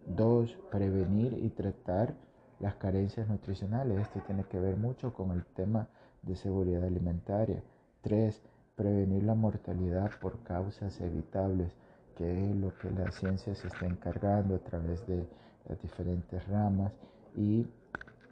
Dos, 0.06 0.56
prevenir 0.70 1.32
y 1.34 1.50
tratar 1.50 2.14
las 2.60 2.74
carencias 2.76 3.28
nutricionales. 3.28 4.00
Esto 4.00 4.20
tiene 4.26 4.44
que 4.44 4.60
ver 4.60 4.76
mucho 4.76 5.12
con 5.12 5.30
el 5.32 5.44
tema 5.44 5.88
de 6.22 6.36
seguridad 6.36 6.84
alimentaria. 6.84 7.62
Tres, 8.00 8.42
prevenir 8.76 9.22
la 9.22 9.34
mortalidad 9.34 10.10
por 10.20 10.42
causas 10.42 11.00
evitables, 11.00 11.72
que 12.16 12.50
es 12.50 12.56
lo 12.56 12.76
que 12.78 12.90
la 12.90 13.10
ciencia 13.10 13.54
se 13.54 13.66
está 13.66 13.86
encargando 13.86 14.54
a 14.56 14.58
través 14.58 15.06
de 15.06 15.26
las 15.68 15.80
diferentes 15.80 16.46
ramas 16.48 16.92
y, 17.36 17.66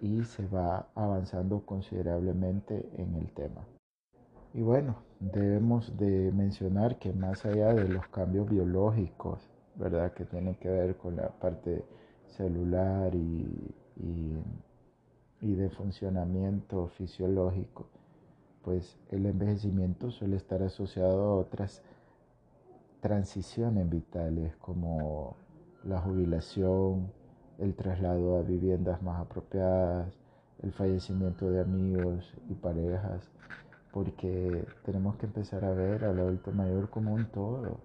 y 0.03 0.25
se 0.25 0.47
va 0.49 0.89
avanzando 0.97 1.65
considerablemente 1.65 2.91
en 2.99 3.15
el 3.15 3.31
tema. 3.31 3.65
Y 4.53 4.61
bueno, 4.61 4.97
debemos 5.21 5.97
de 5.97 6.33
mencionar 6.33 6.99
que 6.99 7.13
más 7.13 7.47
allá 7.47 7.73
de 7.73 7.89
los 7.89 8.07
cambios 8.09 8.51
biológicos, 8.51 9.49
¿verdad? 9.77 10.13
Que 10.13 10.25
tienen 10.25 10.57
que 10.57 10.69
ver 10.69 10.97
con 10.97 11.17
la 11.17 11.29
parte 11.29 11.85
celular 12.37 13.15
y, 13.15 13.75
y, 13.97 14.43
y 15.41 15.55
de 15.55 15.71
funcionamiento 15.71 16.89
fisiológico, 16.89 17.87
pues 18.65 18.99
el 19.11 19.25
envejecimiento 19.27 20.11
suele 20.11 20.37
estar 20.37 20.63
asociado 20.65 21.23
a 21.23 21.37
otras 21.37 21.81
transiciones 23.01 23.89
vitales 23.89 24.57
como 24.57 25.37
la 25.85 26.01
jubilación, 26.01 27.13
el 27.59 27.75
traslado 27.75 28.39
a 28.39 28.43
viviendas 28.43 29.03
más 29.03 29.21
apropiadas, 29.21 30.19
el 30.63 30.73
fallecimiento 30.73 31.51
de 31.51 31.61
amigos 31.61 32.35
y 32.49 32.55
parejas, 32.55 33.29
porque 33.93 34.65
tenemos 34.85 35.17
que 35.17 35.27
empezar 35.27 35.65
a 35.65 35.73
ver 35.73 36.05
al 36.05 36.19
adulto 36.19 36.53
mayor 36.53 36.89
como 36.91 37.15
un 37.15 37.27
todo, 37.27 37.81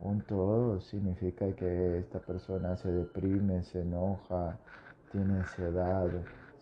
un 0.00 0.22
todo, 0.22 0.80
significa 0.80 1.50
que 1.54 1.98
esta 1.98 2.20
persona 2.20 2.76
se 2.76 2.90
deprime, 2.90 3.62
se 3.62 3.82
enoja, 3.82 4.58
tiene 5.10 5.38
ansiedad, 5.38 6.08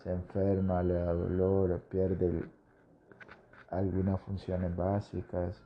se 0.03 0.13
enferma, 0.13 0.83
le 0.83 0.95
da 0.95 1.13
dolor, 1.13 1.81
pierde 1.89 2.45
algunas 3.71 4.21
funciones 4.21 4.75
básicas. 4.77 5.63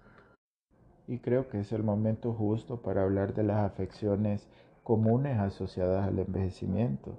Y 1.07 1.19
creo 1.19 1.49
que 1.49 1.61
es 1.61 1.73
el 1.73 1.83
momento 1.83 2.33
justo 2.33 2.83
para 2.83 3.03
hablar 3.03 3.35
de 3.35 3.43
las 3.43 3.65
afecciones 3.65 4.49
comunes 4.89 5.39
asociadas 5.39 6.09
al 6.09 6.19
envejecimiento. 6.19 7.15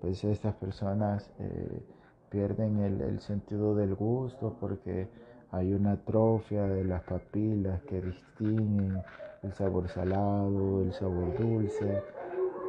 Pues 0.00 0.24
estas 0.24 0.54
personas 0.54 1.30
eh, 1.38 1.82
pierden 2.30 2.80
el, 2.80 3.20
sentido 3.20 3.74
del 3.74 3.94
gusto 3.94 4.56
porque 4.58 5.08
hay 5.50 5.74
una 5.74 5.92
atrofia 5.92 6.62
de 6.62 6.84
las 6.84 7.02
papilas 7.02 7.82
que 7.82 8.00
distinguen 8.00 9.02
el 9.42 9.52
sabor 9.52 9.90
salado, 9.90 10.82
el 10.82 10.94
sabor 10.94 11.38
dulce 11.38 12.02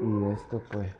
y 0.01 0.33
esto 0.33 0.61
pues 0.69 0.91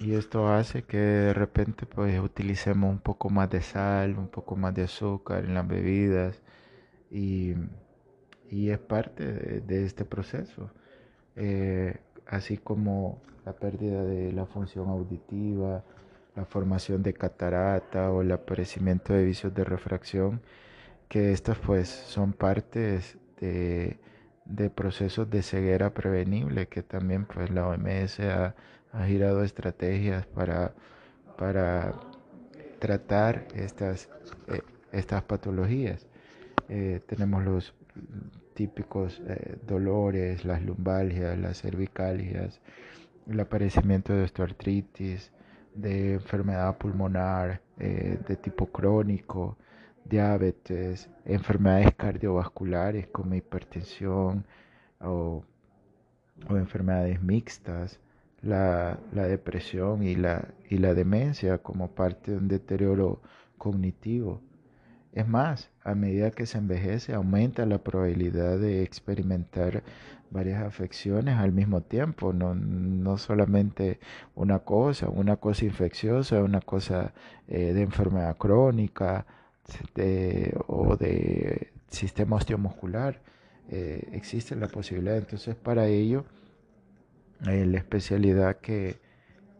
y 0.00 0.14
esto 0.14 0.48
hace 0.48 0.82
que 0.82 0.98
de 0.98 1.34
repente 1.34 1.86
pues 1.86 2.18
utilicemos 2.18 2.90
un 2.90 2.98
poco 2.98 3.30
más 3.30 3.50
de 3.50 3.62
sal, 3.62 4.18
un 4.18 4.28
poco 4.28 4.56
más 4.56 4.74
de 4.74 4.82
azúcar 4.82 5.44
en 5.44 5.54
las 5.54 5.66
bebidas 5.68 6.42
y, 7.08 7.54
es 8.50 8.78
parte 8.78 9.24
de, 9.60 9.84
este 9.84 10.04
proceso. 10.04 10.70
Eh, 11.36 12.00
así 12.28 12.58
como 12.58 13.20
la 13.44 13.54
pérdida 13.54 14.04
de 14.04 14.32
la 14.32 14.46
función 14.46 14.88
auditiva, 14.88 15.82
la 16.36 16.44
formación 16.44 17.02
de 17.02 17.14
catarata 17.14 18.12
o 18.12 18.22
el 18.22 18.30
aparecimiento 18.30 19.12
de 19.12 19.24
vicios 19.24 19.54
de 19.54 19.64
refracción, 19.64 20.40
que 21.08 21.32
estas 21.32 21.58
pues 21.58 21.88
son 21.88 22.32
partes 22.32 23.18
de, 23.40 23.98
procesos 24.74 25.30
de 25.30 25.42
ceguera 25.42 25.94
prevenible 25.94 26.68
que 26.68 26.82
también 26.82 27.24
pues 27.24 27.50
la 27.50 27.66
OMS 27.66 28.20
ha, 28.20 28.54
girado 29.06 29.44
estrategias 29.44 30.26
para, 30.26 30.74
para 31.36 31.94
tratar 32.78 33.46
estas, 33.54 34.08
eh, 34.48 34.62
estas 34.92 35.22
patologías. 35.22 36.06
Eh, 36.68 37.00
tenemos 37.06 37.44
los 37.44 37.74
típicos 38.58 39.22
eh, 39.28 39.56
dolores, 39.68 40.44
las 40.44 40.60
lumbalgias, 40.64 41.38
las 41.38 41.62
cervicalgias, 41.62 42.60
el 43.30 43.38
aparecimiento 43.38 44.12
de 44.12 44.24
osteoartritis, 44.24 45.30
de 45.76 46.14
enfermedad 46.14 46.76
pulmonar 46.76 47.60
eh, 47.78 48.18
de 48.26 48.34
tipo 48.34 48.66
crónico, 48.66 49.56
diabetes, 50.04 51.08
enfermedades 51.24 51.94
cardiovasculares 51.94 53.06
como 53.06 53.36
hipertensión 53.36 54.44
o, 55.00 55.44
enfermedades 56.50 57.22
mixtas, 57.22 58.00
la, 58.42 58.98
depresión 59.12 60.02
y 60.02 60.16
la, 60.16 60.48
y 60.68 60.78
la 60.78 60.94
demencia 60.94 61.58
como 61.58 61.92
parte 61.92 62.32
de 62.32 62.38
un 62.38 62.48
deterioro 62.48 63.20
cognitivo. 63.56 64.40
Es 65.18 65.26
más, 65.26 65.68
a 65.82 65.96
medida 65.96 66.30
que 66.30 66.46
se 66.46 66.58
envejece 66.58 67.12
aumenta 67.12 67.66
la 67.66 67.78
probabilidad 67.78 68.56
de 68.56 68.84
experimentar 68.84 69.82
varias 70.30 70.62
afecciones 70.62 71.36
al 71.38 71.50
mismo 71.50 71.80
tiempo, 71.80 72.32
no, 72.32 72.54
no 72.54 73.18
solamente 73.18 73.98
una 74.36 74.60
cosa, 74.60 75.08
una 75.08 75.36
cosa 75.36 75.64
infecciosa, 75.64 76.40
una 76.44 76.60
cosa 76.60 77.14
eh, 77.48 77.72
de 77.72 77.82
enfermedad 77.82 78.36
crónica 78.36 79.26
o 80.68 80.94
de 80.96 81.72
sistema 81.88 82.36
osteomuscular. 82.36 83.20
Eh, 83.70 84.10
existe 84.12 84.54
la 84.54 84.68
posibilidad, 84.68 85.16
entonces 85.16 85.56
para 85.56 85.88
ello 85.88 86.26
eh, 87.48 87.66
la 87.66 87.78
especialidad 87.78 88.58
que, 88.58 89.00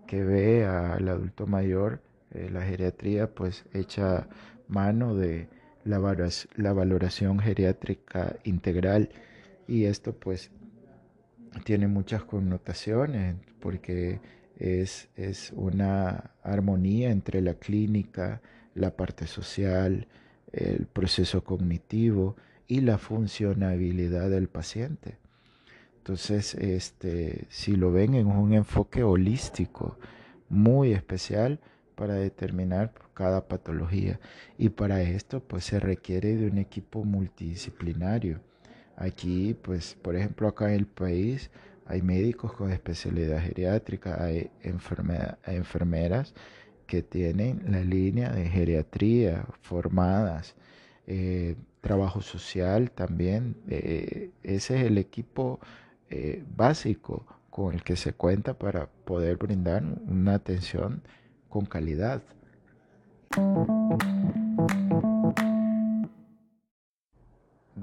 que 0.07 0.23
ve 0.23 0.67
al 0.67 1.09
adulto 1.09 1.49
mayor, 1.49 2.01
la 2.31 2.63
geriatría, 2.63 3.35
pues 3.35 3.65
echa 3.73 4.29
mano 4.69 5.15
de 5.15 5.49
la, 5.85 5.99
valoración 6.73 7.39
geriátrica 7.39 8.37
integral 8.45 9.11
y 9.67 9.85
esto 9.85 10.13
pues 10.13 10.51
tiene 11.65 11.89
muchas 11.89 12.25
connotaciones 12.25 13.37
porque 13.61 14.21
es, 14.59 15.09
es, 15.17 15.53
una 15.57 16.33
armonía 16.43 17.11
entre 17.11 17.41
la 17.41 17.55
clínica, 17.55 18.41
la 18.75 18.95
parte 18.97 19.27
social, 19.27 20.07
el 20.53 20.87
proceso 20.87 21.43
cognitivo 21.43 22.37
y 22.67 22.81
la 22.81 22.99
funcionabilidad 22.99 24.31
del 24.31 24.49
paciente. 24.49 25.17
Entonces, 25.99 26.55
este, 26.55 27.47
si 27.49 27.77
lo 27.77 27.93
ven 27.93 28.15
en 28.15 28.29
un 28.29 28.53
enfoque 28.53 29.03
holístico 29.03 29.99
muy 30.49 30.93
especial 30.93 31.61
para 31.99 32.15
determinar 32.15 32.93
cada 33.15 33.49
patología 33.49 34.21
y 34.57 34.69
para 34.71 35.03
esto 35.03 35.41
pues 35.41 35.65
se 35.65 35.81
requiere 35.81 36.37
de 36.37 36.47
un 36.47 36.59
equipo 36.59 37.05
multidisciplinario 37.05 38.41
Aquí, 38.99 39.55
pues, 39.63 39.95
por 40.03 40.17
ejemplo, 40.17 40.49
acá 40.49 40.69
en 40.71 40.75
el 40.75 40.87
país 40.87 41.51
hay 41.87 42.03
médicos 42.03 42.53
con 42.53 42.73
especialidad 42.73 43.41
geriátrica, 43.41 44.23
hay 44.23 44.51
enfermeras 45.47 46.35
que 46.87 47.03
tienen 47.03 47.63
la 47.69 47.81
línea 47.83 48.31
de 48.33 48.49
geriatría 48.49 49.47
formadas, 49.63 50.57
eh, 51.07 51.55
trabajo 51.81 52.23
social 52.23 52.91
también. 52.91 53.57
Eh, 53.69 54.31
ese 54.43 54.81
es 54.81 54.87
el 54.87 54.99
equipo 54.99 55.61
eh, 56.11 56.43
básico 56.57 57.25
con 57.51 57.75
el 57.75 57.85
que 57.85 57.95
se 57.95 58.15
cuenta 58.15 58.59
para 58.59 58.89
poder 59.05 59.37
brindar 59.37 59.85
una 60.09 60.35
atención 60.35 61.03
con 61.49 61.65
calidad. 61.67 62.23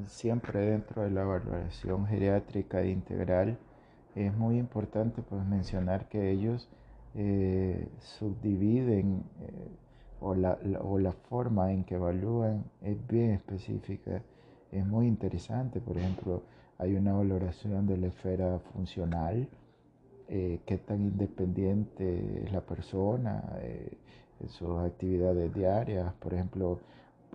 siempre 0.07 0.59
dentro 0.59 1.03
de 1.03 1.11
la 1.11 1.21
evaluación 1.21 2.07
geriátrica 2.07 2.81
e 2.81 2.89
integral 2.89 3.57
es 4.15 4.35
muy 4.35 4.57
importante 4.57 5.21
pues 5.21 5.45
mencionar 5.45 6.07
que 6.07 6.31
ellos 6.31 6.69
eh, 7.15 7.87
subdividen 7.99 9.23
eh, 9.41 9.69
o, 10.21 10.33
la, 10.35 10.57
o, 10.81 10.97
la, 10.99 11.11
forma 11.11 11.71
en 11.71 11.83
que 11.83 11.95
evalúan 11.95 12.63
es 12.81 12.97
bien 13.07 13.31
específica, 13.31 14.21
es 14.71 14.85
muy 14.85 15.07
interesante. 15.07 15.79
Por 15.79 15.97
ejemplo, 15.97 16.43
hay 16.77 16.95
una 16.95 17.13
valoración 17.13 17.85
de 17.85 17.97
la 17.97 18.07
esfera 18.07 18.59
funcional, 18.73 19.47
eh, 20.27 20.59
qué 20.65 20.77
tan 20.77 21.01
independiente 21.01 22.43
es 22.43 22.51
la 22.51 22.61
persona, 22.61 23.43
sus 24.47 24.77
actividades 24.79 25.53
diarias, 25.53 26.13
por 26.15 26.33
ejemplo, 26.33 26.79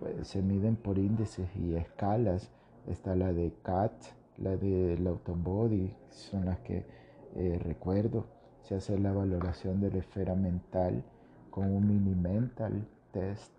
pues, 0.01 0.27
se 0.27 0.41
miden 0.41 0.75
por 0.75 0.97
índices 0.97 1.47
y 1.55 1.75
escalas. 1.75 2.49
Está 2.87 3.15
la 3.15 3.31
de 3.31 3.53
CAT, 3.61 3.93
la 4.37 4.57
de 4.57 4.97
Laughton 4.97 5.43
Body, 5.43 5.93
son 6.09 6.45
las 6.45 6.59
que 6.61 6.85
eh, 7.35 7.59
recuerdo. 7.63 8.25
Se 8.63 8.75
hace 8.75 8.97
la 8.97 9.11
valoración 9.11 9.79
de 9.79 9.91
la 9.91 9.99
esfera 9.99 10.33
mental 10.33 11.03
con 11.51 11.71
un 11.71 11.87
mini 11.87 12.15
mental 12.15 12.87
test 13.11 13.51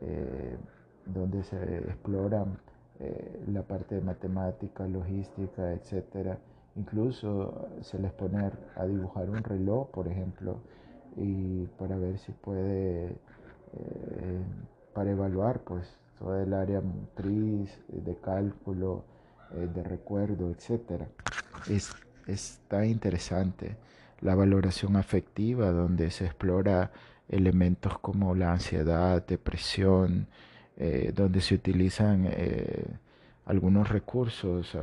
eh, 0.00 0.56
donde 1.06 1.42
se 1.42 1.78
exploran 1.78 2.58
eh, 3.00 3.42
la 3.48 3.62
parte 3.62 3.96
de 3.96 4.00
matemática, 4.02 4.86
logística, 4.86 5.72
etc. 5.72 6.38
Incluso 6.76 7.68
se 7.82 7.98
les 7.98 8.12
pone 8.12 8.50
a 8.76 8.86
dibujar 8.86 9.28
un 9.28 9.42
reloj, 9.42 9.90
por 9.90 10.08
ejemplo, 10.08 10.58
y 11.16 11.66
para 11.78 11.96
ver 11.96 12.18
si 12.18 12.32
puede 12.32 13.16
para 14.92 15.10
evaluar 15.10 15.60
pues 15.60 15.86
todo 16.18 16.40
el 16.40 16.52
área 16.52 16.80
motriz, 16.80 17.70
eh, 17.92 18.00
de 18.04 18.16
cálculo, 18.16 19.04
eh, 19.54 19.68
de 19.74 19.82
recuerdo, 19.82 20.50
etc. 20.50 21.04
Es, 21.68 21.92
está 22.26 22.84
interesante 22.84 23.76
la 24.20 24.34
valoración 24.34 24.96
afectiva 24.96 25.70
donde 25.70 26.10
se 26.10 26.26
explora 26.26 26.90
elementos 27.28 27.98
como 27.98 28.34
la 28.34 28.52
ansiedad, 28.52 29.24
depresión, 29.26 30.26
eh, 30.76 31.12
donde 31.14 31.40
se 31.40 31.54
utilizan 31.54 32.28
algunos 33.50 33.88
recursos 33.88 34.76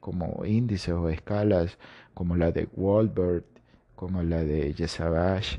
como 0.00 0.44
índices 0.44 0.94
o 0.94 1.08
escalas 1.08 1.78
como 2.12 2.36
la 2.36 2.52
de 2.52 2.68
Wahlberg, 2.76 3.44
como 3.96 4.22
la 4.22 4.44
de 4.44 4.74
Yesabash, 4.74 5.58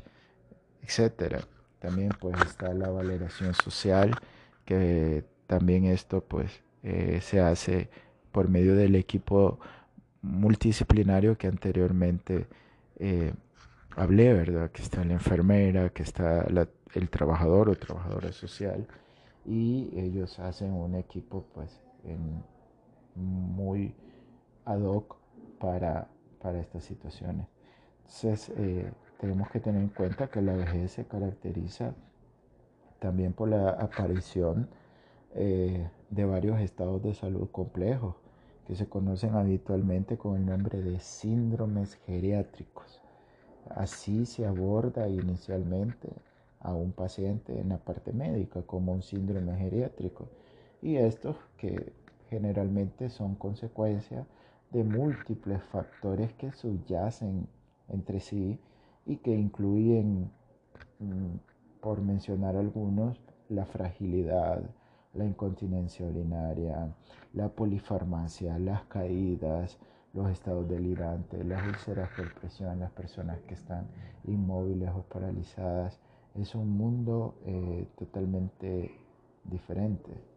etc. 0.84 1.44
También 1.80 2.12
pues 2.20 2.39
está 2.42 2.74
la 2.74 2.89
valoración 2.89 3.56
social, 3.56 4.16
que 4.66 5.26
también 5.48 5.86
esto 5.86 6.22
pues 6.22 6.62
eh, 6.84 7.20
se 7.22 7.42
hace 7.42 7.89
por 8.32 8.50
medio 8.50 8.76
del 8.76 8.96
equipo 8.96 9.60
multidisciplinario 10.22 11.38
que 11.38 11.48
anteriormente 11.48 12.48
eh, 13.00 13.34
hablé, 13.96 14.32
¿verdad? 14.34 14.70
Que 14.72 14.84
está 14.84 15.04
la 15.04 15.13
enfermera, 15.13 15.89
que 15.89 16.04
está 16.04 16.46
el 16.94 17.10
trabajador 17.10 17.70
o 17.70 17.76
trabajadora 17.76 18.32
social 18.32 18.88
y 19.46 19.89
ellos 19.96 20.39
hacen 20.39 20.72
un 20.72 20.96
equipo 20.96 21.46
pues 21.54 21.83
muy 23.16 23.96
ad 24.66 24.82
hoc 24.82 25.16
para, 25.60 26.08
estas 26.60 26.84
situaciones. 26.84 27.48
Entonces, 28.00 28.52
eh, 28.58 28.92
tenemos 29.20 29.50
que 29.50 29.62
tener 29.62 29.82
en 29.82 29.89
cuenta 29.89 30.28
que 30.28 30.42
la 30.42 30.54
vejez 30.54 30.92
se 30.92 31.06
caracteriza 31.06 31.94
también 33.00 33.32
por 33.32 33.50
la 33.50 33.70
aparición 33.70 34.68
eh, 35.36 35.89
de 36.10 36.26
varios 36.26 36.60
estados 36.60 37.02
de 37.02 37.13
salud 37.13 37.50
complejos 37.50 38.16
que 38.68 38.76
se 38.76 38.88
conocen 38.88 39.36
habitualmente 39.36 40.18
con 40.18 40.36
el 40.36 40.46
nombre 40.46 40.82
de 40.82 41.00
síndromes 41.00 41.96
geriátricos. 42.06 43.02
Así 43.70 44.26
se 44.26 44.46
aborda 44.46 45.08
inicialmente 45.08 46.10
a 46.60 46.74
un 46.74 46.92
paciente 46.92 47.60
en 47.60 47.70
la 47.70 47.78
parte 47.78 48.13
médica 48.13 48.62
como 48.63 48.94
un 48.94 49.02
síndrome 49.02 49.56
geriátrico 49.58 50.28
y 50.84 50.98
estos 50.98 51.38
que 51.58 51.93
generalmente 52.30 53.10
son 53.10 53.36
consecuencia 53.36 54.28
de 54.72 54.84
múltiples 54.84 55.63
factores 55.63 56.34
que 56.34 56.52
subyacen 56.52 57.48
entre 57.88 58.19
sí 58.19 58.60
y 59.06 59.17
que 59.17 59.34
incluyen, 59.34 60.30
mm, 61.00 61.36
por 61.80 62.02
mencionar 62.02 62.58
algunos, 62.58 63.22
la 63.48 63.65
fragilidad, 63.65 64.62
la 65.13 65.24
incontinencia 65.24 66.06
urinaria, 66.06 66.93
la 67.34 67.48
polifarmacia, 67.48 68.60
las 68.60 68.84
caídas, 68.84 69.78
los 70.13 70.30
estados 70.32 70.67
delirantes, 70.67 71.46
las 71.46 71.65
úlceras 71.65 72.10
por 72.10 72.34
presión, 72.34 72.80
las 72.80 72.91
personas 72.91 73.39
que 73.48 73.54
están 73.54 73.88
inmóviles 74.26 74.89
o 74.89 75.04
paralizadas. 75.04 76.00
Es 76.36 76.56
un 76.56 76.69
mundo 76.78 77.36
eh, 77.46 77.88
totalmente 77.98 78.91
diferente. 79.46 80.33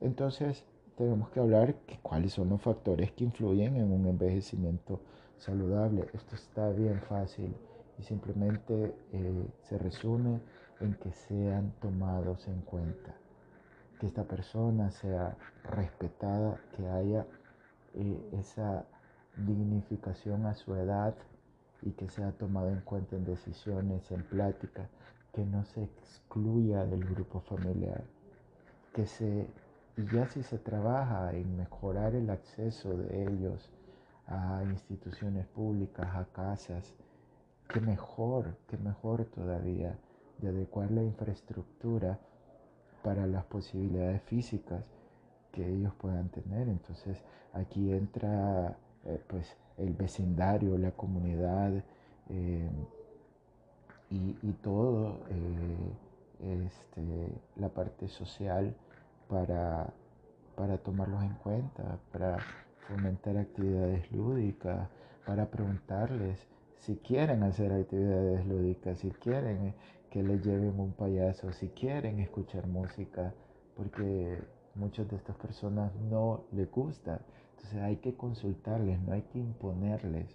Entonces, 0.00 0.64
tenemos 0.96 1.30
que 1.30 1.40
hablar 1.40 1.74
de 1.86 1.98
cuáles 2.02 2.32
son 2.32 2.48
los 2.50 2.62
factores 2.62 3.12
que 3.12 3.24
influyen 3.24 3.76
en 3.76 3.92
un 3.92 4.06
envejecimiento 4.06 5.00
saludable. 5.38 6.08
Esto 6.12 6.34
está 6.34 6.70
bien 6.70 7.00
fácil 7.02 7.54
y 7.98 8.02
simplemente 8.02 8.94
eh, 9.12 9.46
se 9.62 9.78
resume 9.78 10.40
en 10.80 10.94
que 10.94 11.12
sean 11.12 11.72
tomados 11.80 12.46
en 12.48 12.60
cuenta 12.62 13.14
que 13.98 14.06
esta 14.06 14.24
persona 14.24 14.90
sea 14.90 15.36
respetada, 15.64 16.60
que 16.76 16.86
haya 16.86 17.26
eh, 17.94 18.30
esa 18.32 18.84
dignificación 19.36 20.46
a 20.46 20.54
su 20.54 20.74
edad 20.74 21.14
y 21.82 21.92
que 21.92 22.08
sea 22.08 22.32
tomada 22.32 22.70
en 22.72 22.80
cuenta 22.80 23.16
en 23.16 23.24
decisiones, 23.24 24.10
en 24.10 24.22
plática, 24.24 24.88
que 25.32 25.44
no 25.44 25.64
se 25.64 25.84
excluya 25.84 26.84
del 26.86 27.04
grupo 27.04 27.40
familiar, 27.40 28.02
que 28.94 29.06
se, 29.06 29.46
y 29.96 30.06
ya 30.14 30.26
si 30.28 30.42
se 30.42 30.58
trabaja 30.58 31.32
en 31.32 31.56
mejorar 31.56 32.14
el 32.14 32.28
acceso 32.30 32.96
de 32.96 33.24
ellos 33.24 33.70
a 34.26 34.62
instituciones 34.64 35.46
públicas, 35.46 36.06
a 36.14 36.26
casas, 36.26 36.94
que 37.68 37.80
mejor, 37.80 38.56
que 38.68 38.76
mejor 38.76 39.24
todavía, 39.24 39.96
de 40.38 40.48
adecuar 40.48 40.90
la 40.90 41.02
infraestructura 41.02 42.18
para 43.02 43.26
las 43.26 43.44
posibilidades 43.44 44.20
físicas 44.22 44.84
que 45.52 45.66
ellos 45.66 45.94
puedan 45.94 46.28
tener. 46.28 46.68
Entonces 46.68 47.22
aquí 47.54 47.92
entra 47.92 48.76
eh, 49.04 49.20
pues 49.26 49.56
el 49.78 49.94
vecindario, 49.94 50.76
la 50.76 50.90
comunidad 50.90 51.72
eh, 52.28 52.70
y, 54.10 54.52
todo, 54.62 55.20
eh, 55.30 56.66
este, 56.66 57.32
la 57.56 57.68
parte 57.68 58.08
social 58.08 58.74
para, 59.28 59.92
para 60.54 60.78
tomarlos 60.78 61.22
en 61.22 61.34
cuenta, 61.34 61.98
para 62.12 62.38
fomentar 62.88 63.36
actividades 63.36 64.10
lúdicas, 64.12 64.88
para 65.24 65.50
preguntarles 65.50 66.46
si 66.78 66.96
quieren 66.96 67.42
hacer 67.42 67.72
actividades 67.72 68.46
lúdicas, 68.46 69.00
si 69.00 69.10
quieren 69.10 69.74
que 70.10 70.22
les 70.22 70.44
lleven 70.44 70.78
un 70.78 70.92
payaso 70.92 71.52
si 71.52 71.68
quieren 71.68 72.20
escuchar 72.20 72.66
música, 72.66 73.34
porque 73.76 74.38
muchas 74.74 75.08
de 75.08 75.16
estas 75.16 75.36
personas 75.36 75.94
no 75.96 76.44
les 76.52 76.70
gusta. 76.70 77.20
Entonces 77.56 77.82
hay 77.82 77.96
que 77.96 78.14
consultarles, 78.14 79.00
no 79.00 79.12
hay 79.12 79.22
que 79.22 79.38
imponerles. 79.38 80.34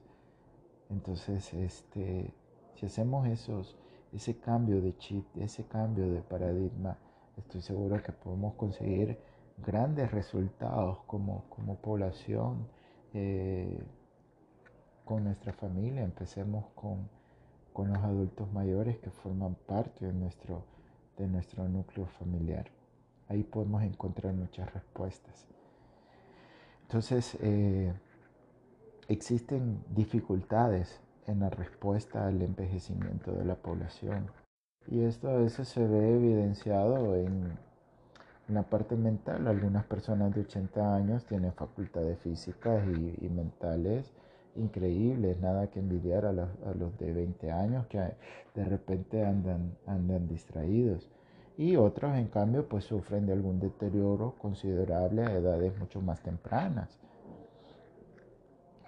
Entonces, 0.89 1.53
este, 1.53 2.33
si 2.75 2.85
hacemos 2.85 3.27
esos, 3.27 3.77
ese 4.11 4.37
cambio 4.39 4.81
de 4.81 4.97
chip, 4.97 5.25
ese 5.37 5.63
cambio 5.63 6.11
de 6.11 6.21
paradigma, 6.21 6.97
estoy 7.37 7.61
seguro 7.61 8.01
que 8.03 8.11
podemos 8.11 8.55
conseguir 8.55 9.19
grandes 9.57 10.11
resultados 10.11 10.99
como, 11.07 11.45
como 11.49 11.75
población, 11.75 12.67
eh, 13.13 13.83
con 15.05 15.23
nuestra 15.23 15.53
familia. 15.53 16.03
Empecemos 16.03 16.65
con 16.75 17.09
con 17.73 17.89
los 17.89 17.99
adultos 17.99 18.51
mayores 18.51 18.97
que 18.97 19.09
forman 19.09 19.55
parte 19.55 20.05
de 20.05 20.13
nuestro, 20.13 20.63
de 21.17 21.27
nuestro 21.27 21.67
núcleo 21.67 22.05
familiar. 22.05 22.69
Ahí 23.27 23.43
podemos 23.43 23.83
encontrar 23.83 24.33
muchas 24.33 24.71
respuestas. 24.73 25.47
Entonces, 26.83 27.37
eh, 27.41 27.93
existen 29.07 29.83
dificultades 29.89 30.99
en 31.27 31.39
la 31.39 31.49
respuesta 31.49 32.27
al 32.27 32.41
envejecimiento 32.41 33.31
de 33.31 33.45
la 33.45 33.55
población. 33.55 34.29
Y 34.87 35.01
esto 35.03 35.29
a 35.29 35.37
veces 35.37 35.67
se 35.67 35.85
ve 35.87 36.15
evidenciado 36.15 37.15
en, 37.15 37.57
la 38.47 38.63
parte 38.63 38.97
mental. 38.97 39.47
Algunas 39.47 39.85
personas 39.85 40.35
de 40.35 40.41
80 40.41 40.95
años 40.95 41.25
tienen 41.25 41.53
facultades 41.53 42.19
físicas 42.19 42.83
y, 42.85 43.25
y 43.25 43.29
mentales 43.29 44.11
increíbles, 44.55 45.39
nada 45.39 45.67
que 45.67 45.79
envidiar 45.79 46.25
a 46.25 46.33
los, 46.33 46.49
a 46.65 46.73
los, 46.73 46.97
de 46.97 47.13
20 47.13 47.51
años 47.51 47.87
que 47.87 47.99
de 48.53 48.65
repente 48.65 49.25
andan, 49.25 49.75
andan 49.85 50.27
distraídos. 50.27 51.09
Y 51.57 51.75
otros, 51.75 52.15
en 52.15 52.27
cambio, 52.27 52.67
pues 52.67 52.85
sufren 52.85 53.25
de 53.25 53.33
algún 53.33 53.59
deterioro 53.59 54.35
considerable 54.39 55.23
a 55.23 55.31
edades 55.31 55.77
mucho 55.77 56.01
más 56.01 56.21
tempranas. 56.21 56.97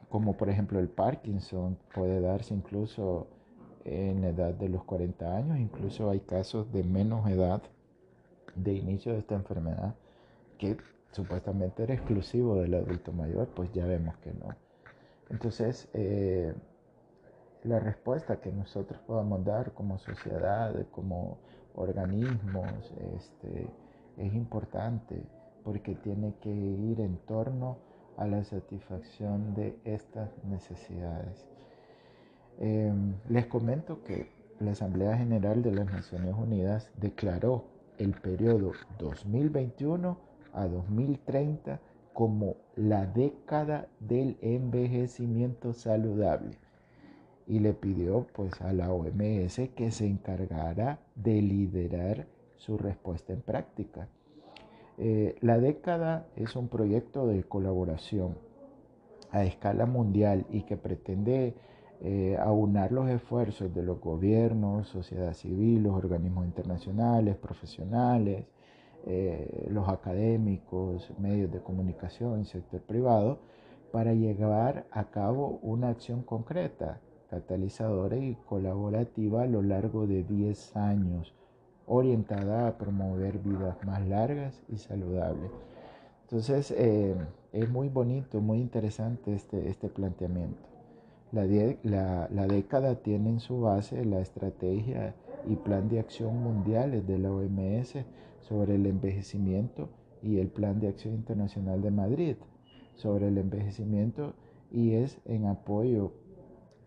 Como 0.10 0.38
por 0.38 0.50
ejemplo 0.50 0.80
el 0.80 0.90
Parkinson 0.90 1.78
puede 1.94 2.22
darse 2.22 2.54
incluso 2.54 3.28
en 3.86 4.22
la 4.22 4.30
edad 4.30 4.54
de 4.54 4.70
los 4.70 4.84
40 4.84 5.36
años, 5.36 5.60
incluso 5.60 6.10
hay 6.10 6.22
casos 6.22 6.72
de 6.72 6.84
menos 6.84 7.30
edad 7.30 7.62
de 8.56 8.74
inicio 8.74 9.14
de 9.14 9.20
esta 9.20 9.36
enfermedad 9.36 9.96
que 10.58 10.78
supuestamente 11.12 11.84
era 11.84 11.94
exclusivo 11.94 12.56
del 12.56 12.76
adulto 12.76 13.12
mayor, 13.12 13.48
pues 13.50 13.72
ya 13.74 13.86
vemos 13.86 14.16
que 14.18 14.34
no. 14.34 14.56
Entonces, 15.30 15.90
eh, 15.94 16.54
la 17.64 17.80
respuesta 17.80 18.42
que 18.42 18.52
nosotros 18.52 19.00
podamos 19.02 19.44
dar 19.46 19.74
como 19.74 19.98
sociedad, 19.98 20.74
como 20.92 21.38
organismos, 21.76 22.92
este, 23.16 23.68
es 24.18 24.34
importante 24.34 25.24
porque 25.64 25.96
tiene 25.96 26.36
que 26.42 26.50
ir 26.50 27.00
en 27.00 27.18
torno 27.20 27.78
a 28.18 28.28
la 28.28 28.44
satisfacción 28.44 29.54
de 29.56 29.80
estas 29.86 30.30
necesidades. 30.44 31.48
Em, 32.60 33.16
les 33.30 33.46
comento 33.48 34.04
que 34.04 34.28
la 34.60 34.72
Asamblea 34.72 35.18
General 35.18 35.62
de 35.62 35.72
las 35.72 35.86
Naciones 35.86 36.36
Unidas 36.38 36.90
declaró 36.98 37.66
el 37.98 38.12
periodo 38.12 38.72
2021 39.00 40.18
a 40.54 40.68
2030 40.68 41.80
como 42.14 42.56
la 42.76 43.06
década 43.06 43.88
del 44.00 44.38
envejecimiento 44.42 45.74
saludable 45.74 46.58
y 47.48 47.60
le 47.60 47.74
pidió 47.74 48.28
pues 48.34 48.62
a 48.62 48.72
la 48.72 48.92
OMS 48.92 49.60
que 49.76 49.92
se 49.92 50.08
encargara 50.08 51.00
de 51.16 51.42
liderar 51.42 52.28
su 52.58 52.78
respuesta 52.78 53.34
en 53.34 53.42
práctica. 53.42 54.08
Eh, 54.98 55.36
la 55.42 55.60
década 55.60 56.28
es 56.36 56.56
un 56.56 56.68
proyecto 56.68 57.28
de 57.28 57.44
colaboración 57.44 58.38
a 59.32 59.44
escala 59.44 59.86
mundial 59.88 60.46
y 60.52 60.62
que 60.62 60.78
pretende 60.78 61.56
eh, 62.06 62.38
aunar 62.38 62.92
los 62.92 63.10
esfuerzos 63.10 63.74
de 63.74 63.82
los 63.82 64.02
gobiernos, 64.02 64.90
sociedad 64.90 65.34
civil, 65.34 65.84
los 65.84 65.96
organismos 65.96 66.46
internacionales, 66.46 67.38
profesionales, 67.38 68.46
eh, 69.06 69.68
los 69.72 69.88
académicos, 69.88 71.14
medios 71.18 71.50
de 71.50 71.62
comunicación, 71.62 72.44
sector 72.44 72.82
privado, 72.82 73.40
para 73.94 74.14
llevar 74.14 74.86
a 74.92 75.06
cabo 75.12 75.60
una 75.62 75.90
acción 75.90 76.24
concreta, 76.24 77.00
catalizadora 77.30 78.18
y 78.18 78.36
colaborativa 78.50 79.44
a 79.44 79.48
lo 79.48 79.62
largo 79.62 80.06
de 80.06 80.24
10 80.24 80.76
años, 80.76 81.34
orientada 81.86 82.68
a 82.68 82.78
promover 82.78 83.40
vidas 83.40 83.78
más 83.86 84.06
largas 84.06 84.62
y 84.68 84.78
saludables. 84.78 85.52
Entonces, 86.24 86.72
eh, 86.72 87.16
es 87.54 87.70
muy 87.70 87.88
bonito, 87.88 88.42
muy 88.42 88.60
interesante 88.60 89.34
este, 89.34 89.70
este 89.70 89.88
planteamiento. 89.88 90.73
La, 91.34 91.46
la, 91.84 92.30
la, 92.32 92.48
década 92.48 92.96
tiene 92.96 93.32
en 93.32 93.40
su 93.40 93.60
base 93.60 94.06
la 94.06 94.22
estrategia 94.22 95.16
y 95.48 95.56
plan 95.56 95.90
de 95.90 96.00
acción 96.00 96.42
mundiales 96.42 97.06
de 97.08 97.18
la 97.18 97.32
OMS 97.32 97.98
sobre 98.42 98.76
el 98.76 98.86
envejecimiento 98.86 99.90
y 100.22 100.38
el 100.38 100.48
Plan 100.48 100.80
de 100.80 100.88
Acción 100.88 101.16
Internacional 101.16 101.82
de 101.82 101.92
Madrid 101.92 102.36
sobre 102.96 103.28
el 103.28 103.38
envejecimiento 103.38 104.34
y 104.72 104.94
es 104.94 105.18
en 105.26 105.46
apoyo 105.46 106.14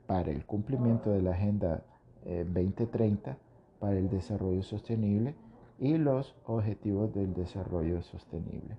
para 0.07 0.31
el 0.31 0.45
cumplimiento 0.47 1.11
de 1.11 1.23
la 1.23 1.33
Agenda 1.33 1.83
2030 2.25 3.31
eh, 3.31 3.37
para 3.79 3.99
el 3.99 4.09
desarrollo 4.09 4.63
sostenible 4.63 5.35
y 5.79 5.99
los 5.99 6.35
objetivos 6.47 7.13
del 7.13 7.35
desarrollo 7.35 8.03
sostenible. 8.03 8.77